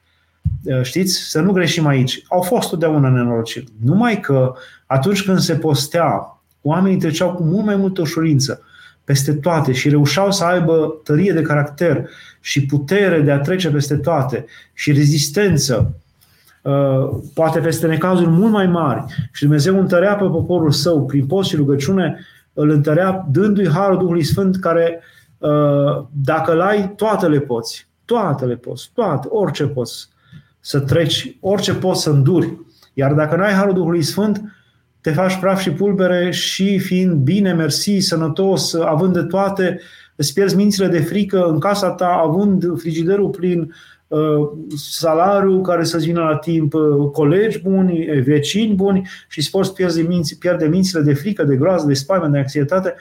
[0.64, 1.30] Uh, știți?
[1.30, 2.24] Să nu greșim aici.
[2.28, 3.68] Au fost totdeauna nenorociri.
[3.84, 4.54] Numai că
[4.86, 8.62] atunci când se postea, oamenii treceau cu mult mai multă ușurință
[9.04, 12.10] peste toate și reușeau să aibă tărie de caracter
[12.40, 15.94] și putere de a trece peste toate și rezistență,
[16.62, 19.04] uh, poate peste necazuri mult mai mari.
[19.32, 22.20] Și Dumnezeu întărea pe poporul său prin post și rugăciune,
[22.54, 25.02] îl întărea dându-i harul Duhului Sfânt care,
[25.38, 27.88] uh, dacă îl ai, toate le poți.
[28.06, 28.92] Toate le poți.
[28.94, 30.10] Toate, orice poți
[30.60, 32.58] să treci, orice poți să înduri.
[32.94, 34.42] Iar dacă nu ai harul Duhului Sfânt,
[35.02, 39.80] te faci praf și pulbere și fiind bine, mersi, sănătos, având de toate,
[40.16, 43.74] îți pierzi mințile de frică în casa ta, având frigiderul plin, uh,
[44.78, 50.02] salariu care să-ți vină la timp, uh, colegi buni, vecini buni și îți poți pierde,
[50.02, 52.96] minți, pierde mințile de frică, de groază, de spaimă, de anxietate.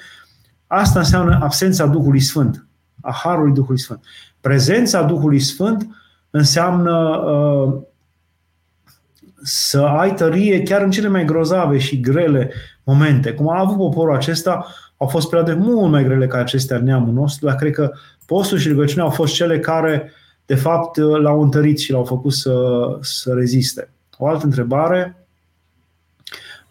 [0.67, 2.67] Asta înseamnă absența Duhului Sfânt,
[3.01, 4.01] a Harului Duhului Sfânt.
[4.41, 5.89] Prezența Duhului Sfânt
[6.31, 7.83] înseamnă uh,
[9.43, 12.53] să ai tărie chiar în cele mai grozave și grele
[12.85, 13.33] momente.
[13.33, 17.13] Cum a avut poporul acesta, au fost perioade mult mai grele ca acestea în neamul
[17.13, 17.93] nostru, dar cred că
[18.27, 20.13] postul și rugăciunea au fost cele care,
[20.49, 22.55] de fapt, l-au întărit și l-au făcut să,
[23.01, 23.91] să reziste.
[24.19, 25.27] O altă întrebare,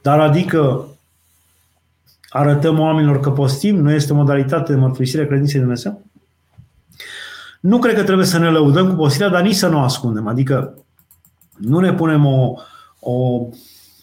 [0.01, 0.87] dar adică
[2.29, 6.01] arătăm oamenilor că postim, nu este o modalitate de mărturisire a credinței de Dumnezeu?
[7.59, 10.27] Nu cred că trebuie să ne lăudăm cu postirea, dar nici să nu o ascundem.
[10.27, 10.73] Adică
[11.57, 12.53] nu ne punem o,
[12.99, 13.47] o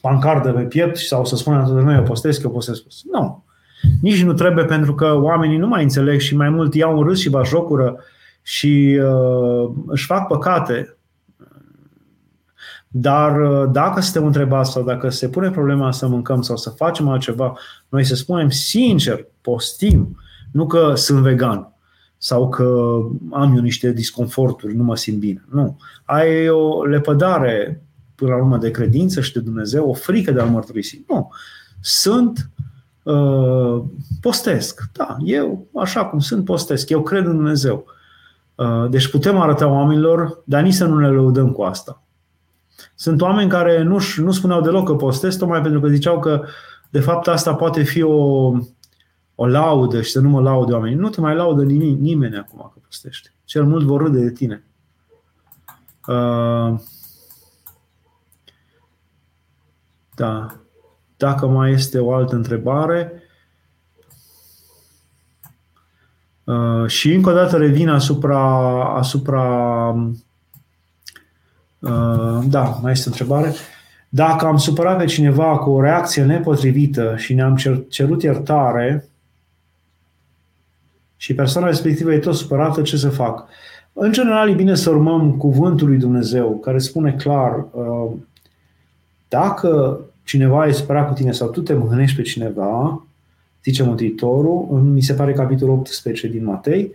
[0.01, 2.83] pancardă pe piept sau să spunem toată lumea, eu postez, eu postez.
[3.11, 3.45] Nu.
[4.01, 7.21] Nici nu trebuie pentru că oamenii nu mai înțeleg și mai mult iau un râs
[7.21, 7.99] și bajocură
[8.47, 10.97] și uh, își fac păcate.
[12.89, 17.09] Dar uh, dacă suntem întrebați sau dacă se pune problema să mâncăm sau să facem
[17.09, 20.19] altceva, noi să spunem sincer, postim,
[20.53, 21.73] nu că sunt vegan
[22.17, 22.99] sau că
[23.31, 25.45] am eu niște disconforturi, nu mă simt bine.
[25.51, 25.79] Nu.
[26.05, 27.83] Ai o lepădare
[28.15, 31.05] până la urmă de credință și de Dumnezeu, o frică de a mărturisi.
[31.09, 31.31] Nu.
[31.81, 32.51] Sunt
[33.03, 33.83] uh,
[34.21, 34.83] postesc.
[34.93, 36.89] Da, eu, așa cum sunt, postesc.
[36.89, 37.85] Eu cred în Dumnezeu.
[37.87, 37.93] Uh,
[38.91, 42.03] deci putem arăta oamenilor, dar nici să nu ne lăudăm cu asta.
[42.95, 46.45] Sunt oameni care nu, nu spuneau deloc că postez, tocmai pentru că ziceau că
[46.91, 48.53] de fapt asta poate fi o,
[49.35, 50.99] o laudă și să nu mă laude oamenii.
[50.99, 53.31] Nu te mai laudă nimeni, nimeni acum că postești.
[53.45, 54.65] Cel mult vor râde de tine.
[56.07, 56.81] Uh,
[60.15, 60.47] da.
[61.17, 63.23] Dacă mai este o altă întrebare.
[66.45, 69.45] Uh, și încă o dată revin asupra, asupra
[71.79, 73.53] uh, da, mai este o întrebare.
[74.09, 77.57] Dacă am supărat pe cineva cu o reacție nepotrivită și ne-am
[77.89, 79.09] cerut iertare
[81.17, 83.49] și persoana respectivă e tot supărată, ce să fac?
[83.93, 88.13] În general, e bine să urmăm cuvântul lui Dumnezeu, care spune clar, uh,
[89.29, 93.07] dacă cineva e supărat cu tine sau tu te mâhnești pe cineva,
[93.65, 96.95] zice Mântuitorul, mi se pare capitolul 18 din Matei,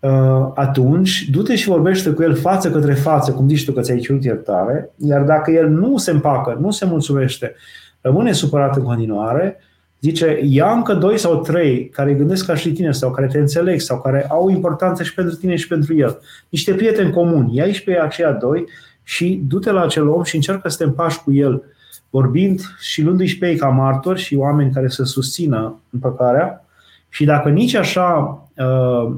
[0.00, 3.98] uh, atunci du-te și vorbește cu el față către față, cum zici tu că ți-ai
[3.98, 7.54] cerut iertare, iar dacă el nu se împacă, nu se mulțumește,
[8.00, 9.60] rămâne supărat în continuare,
[10.00, 13.80] zice, ia încă doi sau trei care gândesc ca și tine sau care te înțeleg
[13.80, 16.18] sau care au importanță și pentru tine și pentru el.
[16.48, 18.64] Niște prieteni comuni, ia și pe aceia doi
[19.02, 21.62] și du-te la acel om și încearcă să te împași cu el
[22.10, 26.64] vorbind și luându-i și pe ei ca martori și oameni care să susțină împăcarea.
[27.08, 29.14] Și dacă nici așa uh,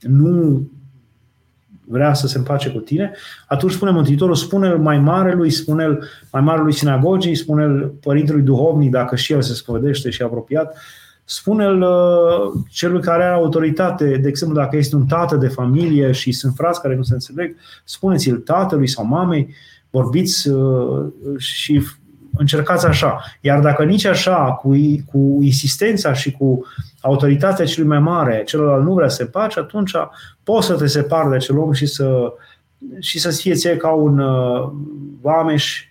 [0.00, 0.62] nu
[1.84, 3.12] vrea să se împace cu tine,
[3.46, 9.32] atunci spune Mântuitorul, spune-l mai marelui, spune-l mai marelui sinagogii, spune-l părintelui duhovnic, dacă și
[9.32, 10.76] el se spovedește și apropiat,
[11.24, 16.32] spune-l uh, celui care are autoritate, de exemplu, dacă este un tată de familie și
[16.32, 19.54] sunt frați care nu se înțeleg, spuneți-l tatălui sau mamei,
[19.90, 21.06] vorbiți uh,
[21.36, 21.82] și
[22.36, 23.20] încercați așa.
[23.40, 24.74] Iar dacă nici așa, cu,
[25.12, 26.64] cu insistența și cu
[27.00, 29.92] autoritatea celui mai mare, celălalt nu vrea să se pace, atunci
[30.42, 32.32] poți să te separi de acel om și să
[33.00, 34.70] și să fie ție ca un uh,
[35.20, 35.86] vameș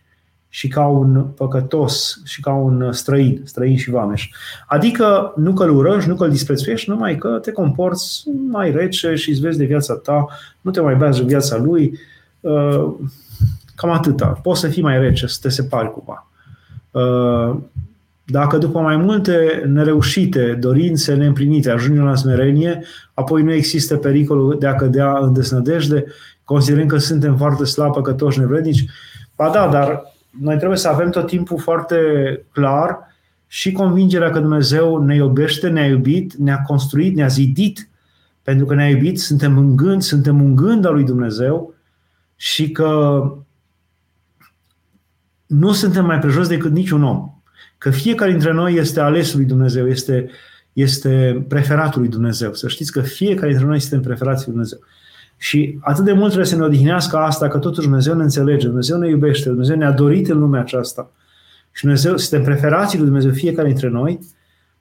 [0.54, 4.30] și ca un păcătos și ca un străin, străin și vameș.
[4.68, 9.16] Adică nu că îl urăști, nu că îl disprețuiești, numai că te comporți mai rece
[9.16, 10.28] și îți vezi de viața ta,
[10.62, 12.00] nu te mai bagi în viața lui,
[12.40, 12.94] uh,
[13.76, 14.26] cam atâta.
[14.26, 16.31] Poți să fii mai rece, să te separi cumva.
[16.92, 17.58] Uh,
[18.26, 22.84] dacă după mai multe nereușite, dorințe neîmplinite, ajungem la smerenie,
[23.14, 26.06] apoi nu există pericolul de a cădea în desnădejde,
[26.44, 28.86] considerând că suntem foarte slabi, păcătoși, nevrednici.
[29.36, 30.02] Ba da, dar
[30.40, 31.98] noi trebuie să avem tot timpul foarte
[32.52, 33.00] clar
[33.48, 37.90] și convingerea că Dumnezeu ne iubește, ne-a iubit, ne-a construit, ne-a zidit,
[38.44, 41.74] pentru că ne-a iubit, suntem în gând, suntem un gând al lui Dumnezeu
[42.36, 43.22] și că
[45.52, 47.30] nu suntem mai prejos decât niciun om.
[47.78, 50.30] Că fiecare dintre noi este alesul lui Dumnezeu, este,
[50.74, 52.54] este preferatul lui Dumnezeu.
[52.54, 54.80] Să știți că fiecare dintre noi suntem preferații lui Dumnezeu.
[55.38, 58.98] Și atât de mult trebuie să ne odihnească asta, că totuși Dumnezeu ne înțelege, Dumnezeu
[58.98, 61.12] ne iubește, Dumnezeu ne-a dorit în lumea aceasta.
[61.72, 64.20] Și Dumnezeu, suntem preferații lui Dumnezeu fiecare dintre noi,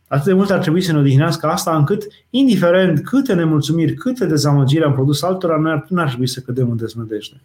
[0.08, 4.84] atât de mult ar trebui să ne odihnească asta, încât, indiferent câte nemulțumiri, câte dezamăgiri
[4.84, 7.40] am produs altora, noi nu ar trebui să cădem în deznădejde.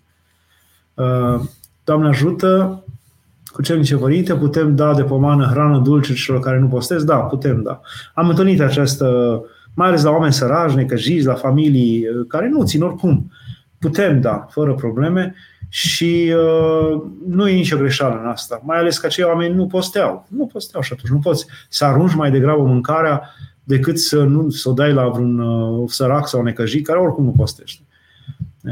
[0.93, 1.41] Uh,
[1.83, 2.83] Doamne ajută
[3.55, 7.03] cu ce părinte, putem da de pomană hrană dulce celor care nu postez?
[7.03, 7.81] Da, putem da.
[8.13, 9.41] Am întâlnit această,
[9.73, 13.31] mai ales la oameni săraci, necăjiți, la familii uh, care nu țin oricum.
[13.79, 15.35] Putem da, fără probleme
[15.69, 18.61] și uh, nu e nicio greșeală în asta.
[18.63, 20.27] Mai ales că acei oameni nu posteau.
[20.29, 23.21] Nu posteau și atunci nu poți să arunci mai degrabă mâncarea
[23.63, 27.33] decât să, nu, să o dai la vreun uh, sărac sau necăjit care oricum nu
[27.37, 27.81] postește.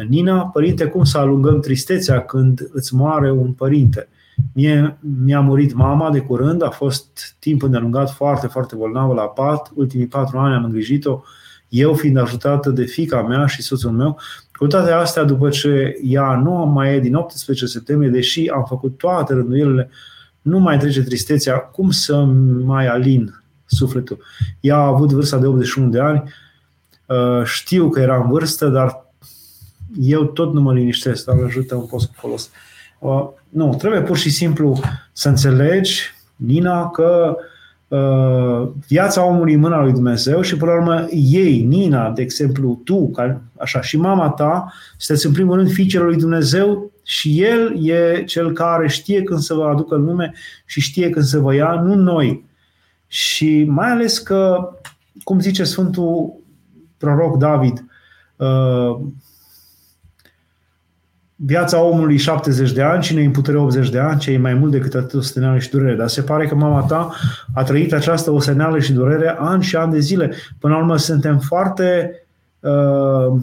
[0.07, 4.07] Nina, părinte, cum să alungăm tristețea când îți moare un părinte?
[4.53, 9.71] Mie, mi-a murit mama de curând, a fost timp îndelungat foarte, foarte bolnavă la pat.
[9.75, 11.21] Ultimii patru ani am îngrijit-o,
[11.69, 14.19] eu fiind ajutată de fica mea și soțul meu.
[14.51, 18.97] Cu toate astea, după ce ea nu mai e din 18 septembrie, deși am făcut
[18.97, 19.89] toate rânduielile,
[20.41, 22.15] nu mai trece tristețea, cum să
[22.63, 24.17] mai alin sufletul?
[24.59, 26.23] Ea a avut vârsta de 81 de ani,
[27.05, 29.05] uh, știu că era în vârstă, dar
[30.01, 32.49] eu tot nu mă liniștesc, dar ajută un post cu folos.
[33.03, 34.79] Uh, nu, trebuie pur și simplu
[35.11, 36.01] să înțelegi,
[36.35, 37.35] Nina, că
[37.87, 42.81] uh, viața omului în mâna lui Dumnezeu și, până la urmă, ei, Nina, de exemplu,
[42.83, 47.85] tu, ca, așa, și mama ta, sunteți în primul rând fiicele lui Dumnezeu și El
[47.85, 50.33] e cel care știe când să vă aducă în lume
[50.65, 52.45] și știe când să vă ia, nu noi.
[53.07, 54.69] Și mai ales că,
[55.23, 56.33] cum zice Sfântul
[56.97, 57.85] proroc David,
[58.35, 58.99] uh,
[61.35, 64.71] viața omului 70 de ani și ne imputere 80 de ani, ce e mai mult
[64.71, 65.95] decât atât osteneală și durere.
[65.95, 67.15] Dar se pare că mama ta
[67.53, 70.33] a trăit această osteneală și durere ani și ani de zile.
[70.59, 72.15] Până la urmă suntem foarte
[72.59, 73.41] uh,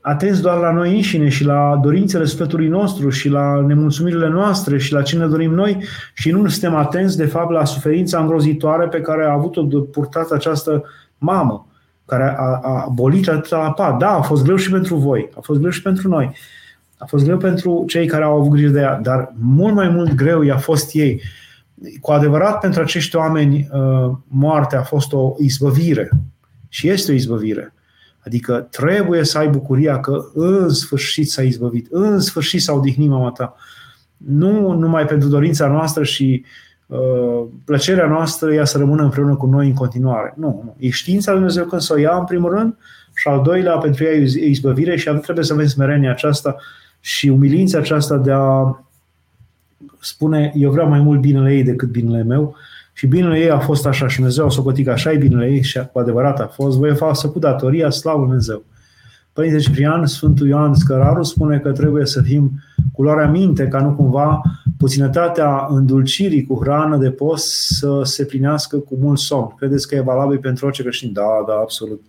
[0.00, 4.92] atenți doar la noi înșine și la dorințele sufletului nostru și la nemulțumirile noastre și
[4.92, 9.00] la ce ne dorim noi și nu suntem atenți, de fapt, la suferința îngrozitoare pe
[9.00, 10.84] care a avut-o de purtat această
[11.18, 11.65] mamă
[12.06, 13.98] care a, a abolit atâta la pat.
[13.98, 16.34] Da, a fost greu și pentru voi, a fost greu și pentru noi.
[16.98, 20.14] A fost greu pentru cei care au avut grijă de ea, dar mult mai mult
[20.14, 21.22] greu i-a fost ei.
[22.00, 26.10] Cu adevărat, pentru acești oameni, uh, moartea a fost o izbăvire
[26.68, 27.74] și este o izbăvire.
[28.24, 33.30] Adică trebuie să ai bucuria că în sfârșit s-a izbăvit, în sfârșit s-a odihnit mama
[33.30, 33.54] ta.
[34.16, 36.65] Nu numai pentru dorința noastră și uh,
[37.64, 40.34] plăcerea noastră ea să rămână împreună cu noi în continuare.
[40.36, 40.74] Nu, nu.
[40.78, 42.76] E știința lui Dumnezeu când să o ia în primul rând
[43.14, 46.56] și al doilea pentru ea e izbăvire și trebuie să avem smerenia aceasta
[47.00, 48.80] și umilința aceasta de a
[50.00, 52.56] spune eu vreau mai mult binele ei decât binele meu
[52.92, 55.62] și binele ei a fost așa și Dumnezeu a socotit că așa e binele ei
[55.62, 58.64] și cu adevărat a fost, voi să cu datoria, slavă Dumnezeu.
[59.32, 62.52] Părinte Ciprian, Sfântul Ioan Scăraru spune că trebuie să fim
[62.92, 64.42] culoarea minte ca nu cumva
[64.78, 69.54] puținătatea îndulcirii cu hrană de post să se plinească cu mult somn.
[69.56, 71.12] Credeți că e valabil pentru orice creștin?
[71.12, 72.02] Da, da, absolut.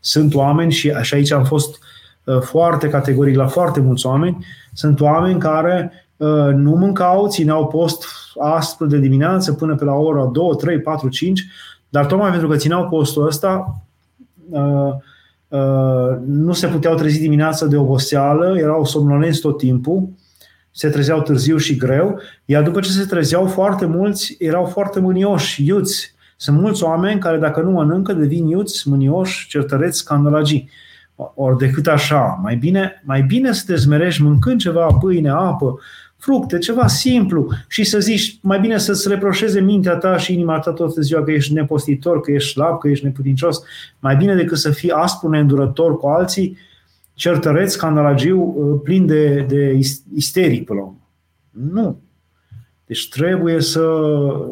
[0.00, 1.78] Sunt oameni și așa aici am fost
[2.24, 8.04] uh, foarte categoric la foarte mulți oameni, sunt oameni care uh, nu mâncau, țineau post
[8.40, 11.46] aspru de dimineață până pe la ora 2, 3, 4, 5,
[11.88, 13.82] dar tocmai pentru că țineau postul ăsta,
[14.50, 14.92] uh,
[15.48, 20.08] uh, nu se puteau trezi dimineața de oboseală, erau somnolenți tot timpul,
[20.70, 25.66] se trezeau târziu și greu, iar după ce se trezeau foarte mulți, erau foarte mânioși,
[25.66, 26.14] iuți.
[26.36, 30.70] Sunt mulți oameni care dacă nu mănâncă devin iuți, mânioși, certăreți, scandalagii.
[31.34, 35.78] Ori decât așa, mai bine, mai bine să te zmerești mâncând ceva pâine, apă,
[36.16, 40.72] fructe, ceva simplu și să zici, mai bine să-ți reproșeze mintea ta și inima ta
[40.72, 43.62] toată ziua că ești nepostitor, că ești slab, că ești neputincios,
[43.98, 46.56] mai bine decât să fii aspru, neîndurător cu alții,
[47.18, 49.78] certăreț, scandalagiu, uh, plin de, de
[50.14, 51.08] isterii până la urmă.
[51.72, 52.00] Nu.
[52.86, 53.80] Deci trebuie să,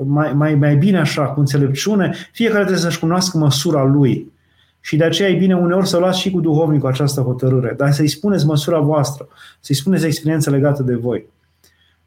[0.04, 4.32] mai, mai, mai bine așa, cu înțelepciune, fiecare trebuie să-și cunoască măsura lui.
[4.80, 8.08] Și de aceea e bine uneori să luați și cu duhovnicul această hotărâre, dar să-i
[8.08, 9.28] spuneți măsura voastră,
[9.60, 11.26] să-i spuneți experiența legată de voi.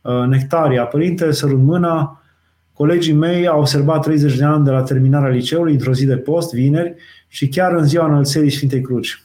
[0.02, 0.84] Uh, Nectaria.
[0.84, 2.24] Părinte, sărut mâna,
[2.74, 6.54] colegii mei au observat 30 de ani de la terminarea liceului, într-o zi de post,
[6.54, 6.96] vineri,
[7.28, 9.24] și chiar în ziua înălțării Sfintei Cruci.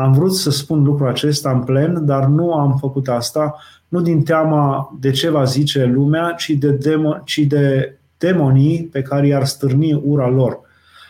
[0.00, 3.56] Am vrut să spun lucrul acesta în plen, dar nu am făcut asta,
[3.88, 9.02] nu din teama de ce va zice lumea, ci de, demo, ci de demonii pe
[9.02, 10.60] care i-ar stârni ura lor.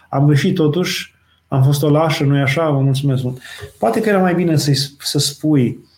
[0.09, 1.14] Am greșit totuși,
[1.49, 2.70] am fost o lașă, nu-i așa?
[2.70, 3.38] Vă mulțumesc mult.
[3.78, 5.88] Poate că era mai bine să, să spui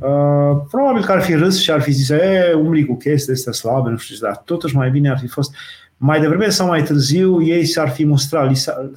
[0.00, 3.52] Uh, probabil că ar fi râs și ar fi zis, e, umbli cu chestii astea
[3.52, 5.54] slabe, nu știu ce, dar totuși mai bine ar fi fost,
[5.96, 8.90] mai devreme sau mai târziu, ei s-ar fi mustrat, li s-ar,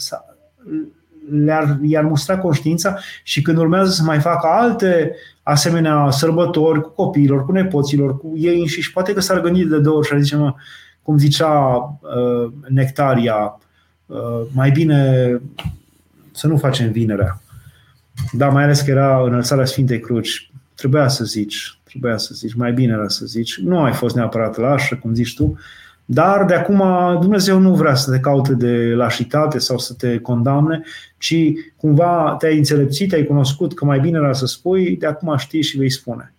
[1.32, 7.46] le-ar, i-ar mustra conștiința și când urmează să mai facă alte asemenea sărbători cu copiilor,
[7.46, 10.36] cu nepoților, cu ei înșiși, poate că s-ar gândi de două ori și ar zice,
[10.36, 10.54] mă,
[11.02, 11.50] cum zicea
[12.02, 13.60] uh, Nectaria,
[14.06, 15.42] uh, mai bine
[16.32, 17.42] să nu facem vinerea.
[18.32, 20.52] Da, mai ales că era înălțarea Sfintei Cruci.
[20.76, 23.58] Trebuia să zici, trebuia să zici, mai bine era să zici.
[23.58, 25.60] Nu ai fost neapărat lașă, cum zici tu,
[26.14, 26.84] dar de acum
[27.20, 30.84] Dumnezeu nu vrea să te caute de lașitate sau să te condamne,
[31.18, 31.36] ci
[31.76, 35.78] cumva te-ai înțelepțit, ai cunoscut că mai bine era să spui, de acum știi și
[35.78, 36.34] vei spune.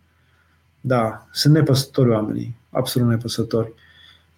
[0.81, 3.73] Da, sunt nepăsători oamenii, absolut nepăsători.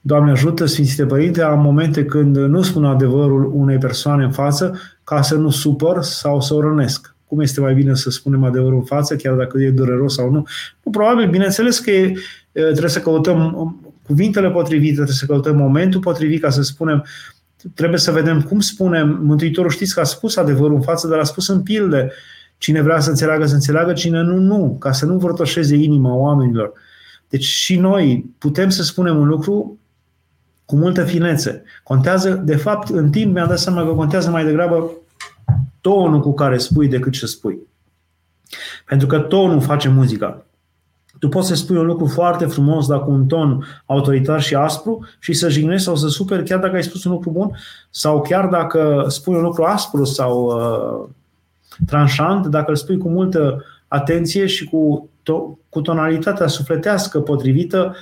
[0.01, 5.23] Doamne ajută, Sfințite Părinte, am momente când nu spun adevărul unei persoane în față ca
[5.23, 8.85] să nu supăr sau să o rănesc cum este mai bine să spunem adevărul în
[8.85, 10.47] față, chiar dacă e dureros sau nu.
[10.83, 12.15] nu probabil, bineînțeles că e,
[12.53, 17.05] trebuie să căutăm um, cuvintele potrivite, trebuie să căutăm momentul potrivit ca să spunem
[17.75, 19.19] trebuie să vedem cum spunem.
[19.23, 22.13] Mântuitorul știți că a spus adevărul în față, dar a spus în pilde.
[22.59, 26.73] Cine vrea să înțeleagă, să înțeleagă, cine nu, nu, ca să nu vărtoșeze inima oamenilor.
[27.29, 29.79] Deci și noi putem să spunem un lucru
[30.65, 31.63] cu multă finețe.
[31.83, 34.91] Contează, de fapt, în timp mi-am dat seama că contează mai degrabă
[35.81, 37.59] tonul cu care spui decât ce spui.
[38.87, 40.47] Pentru că tonul face muzica.
[41.25, 45.07] Tu poți să spui un lucru foarte frumos, dar cu un ton autoritar și aspru
[45.19, 47.51] și să jignești sau să superi chiar dacă ai spus un lucru bun
[47.91, 51.09] sau chiar dacă spui un lucru aspru sau uh,
[51.87, 57.95] tranșant, dacă îl spui cu multă atenție și cu, to- cu tonalitatea sufletească potrivită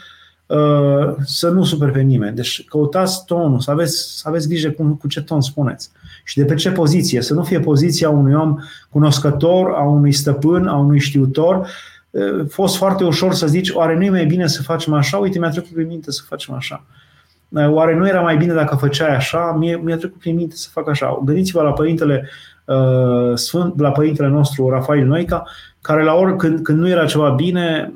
[0.46, 2.36] uh, să nu super pe nimeni.
[2.36, 5.90] Deci căutați tonul, să aveți, să aveți grijă cu, cu ce ton spuneți
[6.24, 7.20] și de pe ce poziție.
[7.20, 8.58] Să nu fie poziția unui om
[8.90, 11.56] cunoscător, a unui stăpân, a unui știutor.
[11.56, 11.66] Uh,
[12.48, 15.16] fost foarte ușor să zici, oare nu e mai bine să facem așa?
[15.16, 16.84] Uite, mi-a trecut prin minte să facem așa.
[17.48, 19.56] Uh, oare nu era mai bine dacă făceai așa?
[19.58, 21.20] Mie, mi-a trecut prin minte să fac așa.
[21.24, 22.28] Gândiți-vă la părintele
[22.64, 25.44] uh, Sfânt, la părintele nostru Rafael Noica,
[25.80, 27.92] care la ori când, când nu era ceva bine,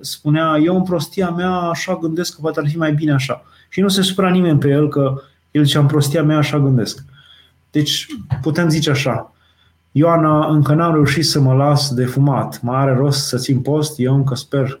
[0.00, 3.42] spunea, eu în prostia mea așa gândesc că poate ar fi mai bine așa.
[3.68, 7.04] Și nu se supra nimeni pe el că el zicea, în prostia mea așa gândesc.
[7.70, 8.06] Deci
[8.42, 9.32] putem zice așa,
[9.98, 12.62] Ioana, încă n-am reușit să mă las de fumat.
[12.62, 13.98] Mai are rost să țin post?
[13.98, 14.80] Eu încă sper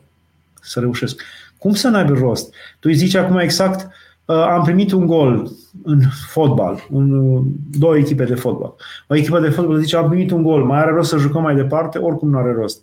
[0.60, 1.22] să reușesc.
[1.58, 2.54] Cum să n-aibă rost?
[2.80, 3.90] Tu îi zici acum exact,
[4.24, 5.50] uh, am primit un gol
[5.82, 7.42] în fotbal, în uh,
[7.78, 8.74] două echipe de fotbal.
[9.08, 11.54] O echipă de fotbal zice, am primit un gol, mai are rost să jucăm mai
[11.54, 11.98] departe?
[11.98, 12.82] Oricum nu are rost.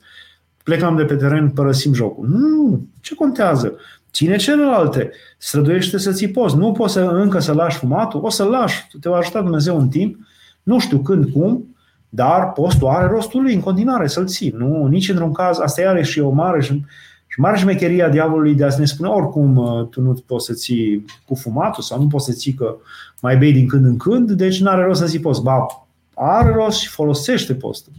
[0.63, 2.27] Plecăm de pe teren, părăsim jocul.
[2.27, 3.73] Nu, ce contează?
[4.11, 6.55] Ține celelalte, străduiește să ții post.
[6.55, 9.87] Nu poți să, încă să lași fumatul, o să-l lași, te va ajuta Dumnezeu în
[9.87, 10.17] timp,
[10.63, 11.74] nu știu când, cum,
[12.09, 14.53] dar postul are rostul lui în continuare să-l ții.
[14.57, 16.85] Nu, nici într-un caz, asta iară și o mare și,
[17.27, 21.05] și mare șmecheria diavolului de a ne spune oricum uh, tu nu poți să ții
[21.25, 22.75] cu fumatul sau nu poți să ții că
[23.21, 25.41] mai bei din când în când, deci nu are rost să ții post.
[25.41, 25.65] Ba,
[26.13, 27.93] are rost și folosește postul.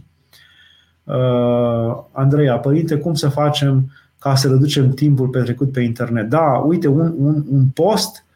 [1.03, 6.29] Uh, Andreea, părinte, cum să facem ca să reducem timpul petrecut pe internet?
[6.29, 8.26] Da, uite, un, un, un post uh,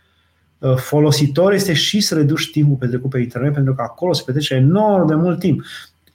[0.76, 5.08] folositor este și să reduci timpul petrecut pe internet, pentru că acolo se petrece enorm
[5.08, 5.62] de mult timp.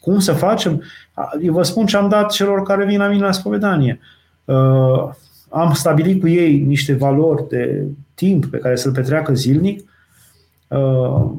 [0.01, 0.83] Cum să facem?
[1.43, 4.01] Eu vă spun ce am dat celor care vin la mine la spovedanie.
[4.45, 5.11] Uh,
[5.49, 7.85] am stabilit cu ei niște valori de
[8.15, 9.89] timp pe care să-l petreacă zilnic,
[10.69, 11.31] uh,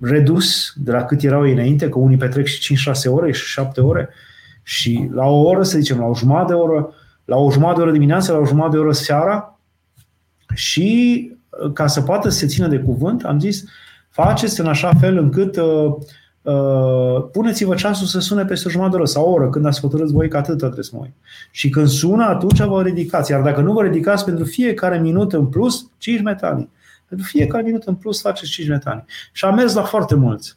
[0.00, 3.80] redus de la cât erau ei înainte, că unii petrec și 5-6 ore și 7
[3.80, 4.08] ore,
[4.62, 6.92] și la o oră, să zicem, la o jumătate de oră,
[7.24, 9.58] la o jumătate de oră dimineața, la o jumătate de oră seara
[10.54, 11.30] și
[11.72, 13.64] ca să poată să se țină de cuvânt, am zis,
[14.10, 15.94] faceți în așa fel încât uh,
[16.42, 19.80] uh, puneți-vă ceasul să sune peste o jumătate de oră sau o oră, când ați
[19.80, 21.14] hotărât voi că atât trebuie să mă uit.
[21.50, 23.30] Și când sună, atunci vă ridicați.
[23.30, 26.70] Iar dacă nu vă ridicați pentru fiecare minut în plus, 5 metanii.
[27.08, 29.04] Pentru fiecare minut în plus faceți 5 metanii.
[29.32, 30.56] Și am mers la foarte mulți.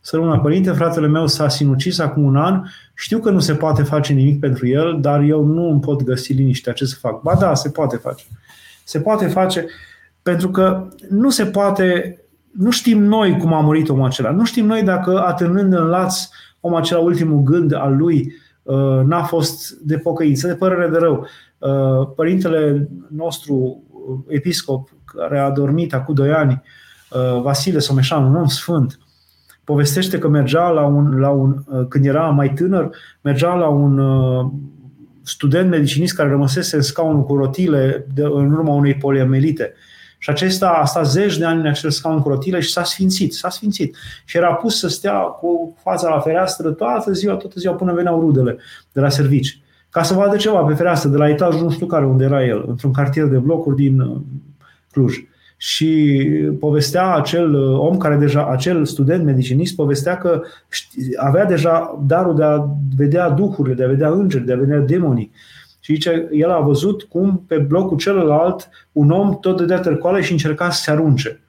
[0.00, 2.62] Să rămână părinte, fratele meu s-a sinucis acum un an,
[2.94, 6.32] știu că nu se poate face nimic pentru el, dar eu nu îmi pot găsi
[6.32, 7.22] liniștea ce să fac.
[7.22, 8.24] Ba da, se poate face.
[8.84, 9.66] Se poate face
[10.22, 12.18] pentru că nu se poate,
[12.50, 14.30] nu știm noi cum a murit omul acela.
[14.30, 16.28] Nu știm noi dacă atârnând în laț
[16.60, 21.26] omul acela ultimul gând al lui uh, n-a fost de pocăință, de părere de rău.
[21.58, 23.82] Uh, părintele nostru,
[24.28, 26.62] episcop, care a dormit acum doi ani,
[27.10, 28.98] uh, Vasile Someșan, un om sfânt,
[29.64, 32.90] povestește că mergea la un, la un, uh, când era mai tânăr,
[33.20, 34.50] mergea la un uh,
[35.22, 39.74] student medicinist care rămăsese în scaunul cu rotile de, în urma unei poliomelite.
[40.22, 43.34] Și acesta a stat zeci de ani în acel scaun cu rotile și s-a sfințit,
[43.34, 43.96] s-a sfințit.
[44.24, 48.20] Și era pus să stea cu fața la fereastră toată ziua, toată ziua până veneau
[48.20, 48.58] rudele
[48.92, 49.60] de la servici.
[49.90, 52.64] Ca să vadă ceva pe fereastră, de la etajul nu știu care, unde era el,
[52.68, 54.16] într-un cartier de blocuri din uh,
[54.92, 55.16] Cluj
[55.56, 56.18] și
[56.60, 60.42] povestea acel uh, om care deja, acel student medicinist, povestea că
[61.16, 62.66] avea deja darul de a
[62.96, 65.30] vedea duhurile, de a vedea îngeri, de a vedea demonii.
[65.80, 70.32] Și zice, el a văzut cum pe blocul celălalt un om tot dădea târcoale și
[70.32, 71.40] încerca să se arunce.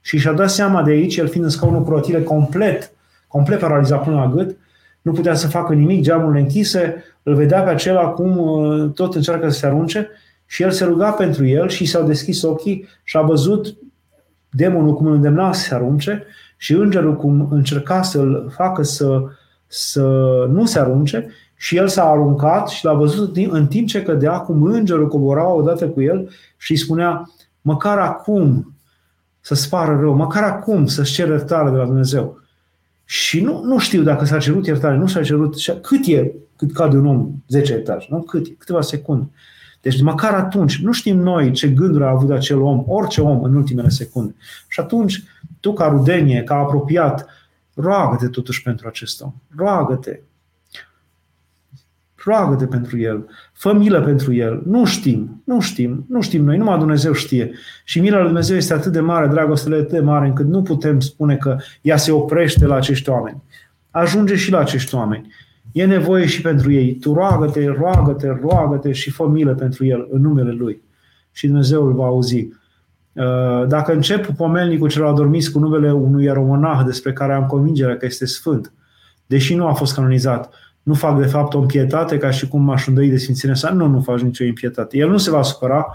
[0.00, 2.92] Și și-a dat seama de aici, el fiind în scaunul cu rotile complet,
[3.26, 4.56] complet paralizat până la gât,
[5.02, 9.48] nu putea să facă nimic, geamurile închise, îl vedea pe acela cum uh, tot încearcă
[9.48, 10.08] să se arunce
[10.46, 13.76] și el se ruga pentru el și s-au deschis ochii și a văzut
[14.50, 16.24] demonul cum îl îndemna să se arunce
[16.56, 19.22] și îngerul cum încerca să-l facă să,
[19.66, 20.02] să
[20.50, 21.30] nu se arunce
[21.62, 25.88] și el s-a aruncat și l-a văzut în timp ce cădea cum îngerul cobora odată
[25.88, 27.30] cu el și îi spunea
[27.60, 28.74] măcar acum
[29.40, 32.40] să spară rău, măcar acum să-și cere iertare de la Dumnezeu.
[33.04, 36.96] Și nu, nu știu dacă s-a cerut iertare, nu s-a cerut, cât e cât cade
[36.96, 38.22] un om 10 etaje, nu?
[38.22, 38.50] Cât e?
[38.50, 39.30] Câteva secunde.
[39.80, 43.54] Deci măcar atunci, nu știm noi ce gânduri a avut acel om, orice om în
[43.54, 44.34] ultimele secunde.
[44.68, 45.22] Și atunci,
[45.60, 47.26] tu ca rudenie, ca apropiat,
[47.74, 49.32] roagă-te totuși pentru acest om.
[49.56, 50.20] Roagă-te.
[52.24, 53.26] Roagă-te pentru el.
[53.52, 54.62] Fă milă pentru el.
[54.66, 57.50] Nu știm, nu știm, nu știm noi, numai Dumnezeu știe.
[57.84, 61.00] Și mila lui Dumnezeu este atât de mare, dragostele atât de mare, încât nu putem
[61.00, 63.42] spune că ea se oprește la acești oameni.
[63.90, 65.32] Ajunge și la acești oameni.
[65.72, 66.94] E nevoie și pentru ei.
[66.94, 70.82] Tu roagă-te, roagă-te, roagă-te și fă milă pentru el în numele Lui.
[71.32, 72.48] Și Dumnezeu îl va auzi.
[73.12, 78.06] Uh, dacă încep pomelnicul celor adormiți cu numele unui ieromănah despre care am convingerea că
[78.06, 78.72] este sfânt,
[79.26, 80.54] deși nu a fost canonizat,
[80.90, 83.70] nu fac de fapt o impietate ca și cum m-aș îndoi de sfințenia sa.
[83.70, 84.98] Nu, nu faci nicio impietate.
[84.98, 85.86] El nu se va supăra.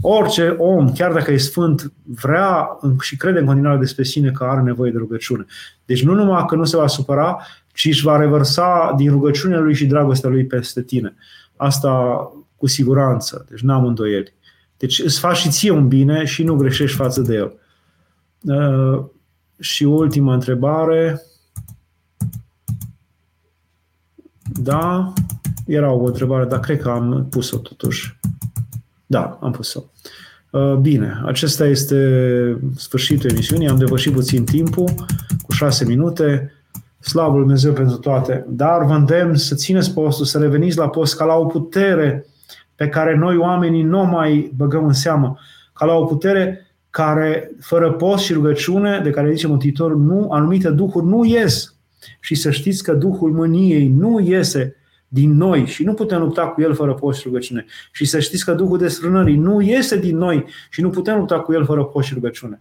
[0.00, 2.68] Orice om, chiar dacă e sfânt, vrea
[3.00, 5.44] și crede în continuare despre sine că are nevoie de rugăciune.
[5.84, 7.38] Deci nu numai că nu se va supăra,
[7.74, 11.14] ci își va revărsa din rugăciunea lui și dragostea lui peste tine.
[11.56, 12.16] Asta
[12.56, 13.46] cu siguranță.
[13.48, 14.34] Deci n-am îndoieli.
[14.76, 17.52] Deci îți faci și ție un bine și nu greșești față de el.
[18.42, 19.04] Uh,
[19.60, 21.22] și ultima întrebare.
[24.62, 25.12] Da,
[25.66, 28.18] era o întrebare, dar cred că am pus-o totuși.
[29.06, 29.84] Da, am pus-o.
[30.50, 33.68] Uh, bine, acesta este sfârșitul emisiunii.
[33.68, 34.84] Am depășit puțin timpul,
[35.42, 36.52] cu șase minute.
[37.00, 38.44] Slavul Dumnezeu pentru toate.
[38.48, 42.26] Dar vă îndemn să țineți postul, să reveniți la post ca la o putere
[42.74, 45.38] pe care noi oamenii nu mai băgăm în seamă.
[45.72, 50.70] Ca la o putere care, fără post și rugăciune, de care zice Mântuitorul, nu, anumite
[50.70, 51.73] duhuri nu ies.
[52.20, 54.76] Și să știți că Duhul mâniei nu iese
[55.08, 57.64] din noi și nu putem lupta cu el fără post și rugăciune.
[57.92, 61.52] Și să știți că Duhul desfrânării nu iese din noi și nu putem lupta cu
[61.52, 62.60] el fără post și rugăciune.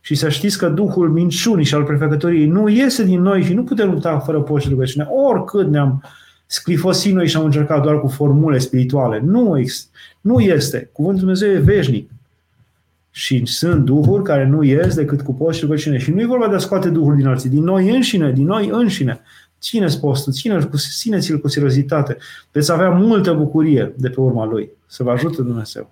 [0.00, 3.64] Și să știți că Duhul minciunii și al prefecătoriei nu iese din noi și nu
[3.64, 5.08] putem lupta fără post și rugăciune.
[5.10, 6.02] Oricât ne-am
[6.46, 9.20] sclifosit noi și am încercat doar cu formule spirituale.
[9.24, 9.54] Nu,
[10.20, 10.90] nu este.
[10.92, 12.10] Cuvântul Dumnezeu e veșnic.
[13.18, 15.98] Și sunt duhuri care nu ies decât cu post și rugăciune.
[15.98, 18.68] Și nu e vorba de a scoate duhul din alții, din noi înșine, din noi
[18.72, 19.20] înșine.
[19.60, 22.16] Țineți postul, țineți-l cu, țineți-l cu seriozitate.
[22.52, 24.70] Veți avea multă bucurie de pe urma lui.
[24.86, 25.90] Să vă ajute Dumnezeu.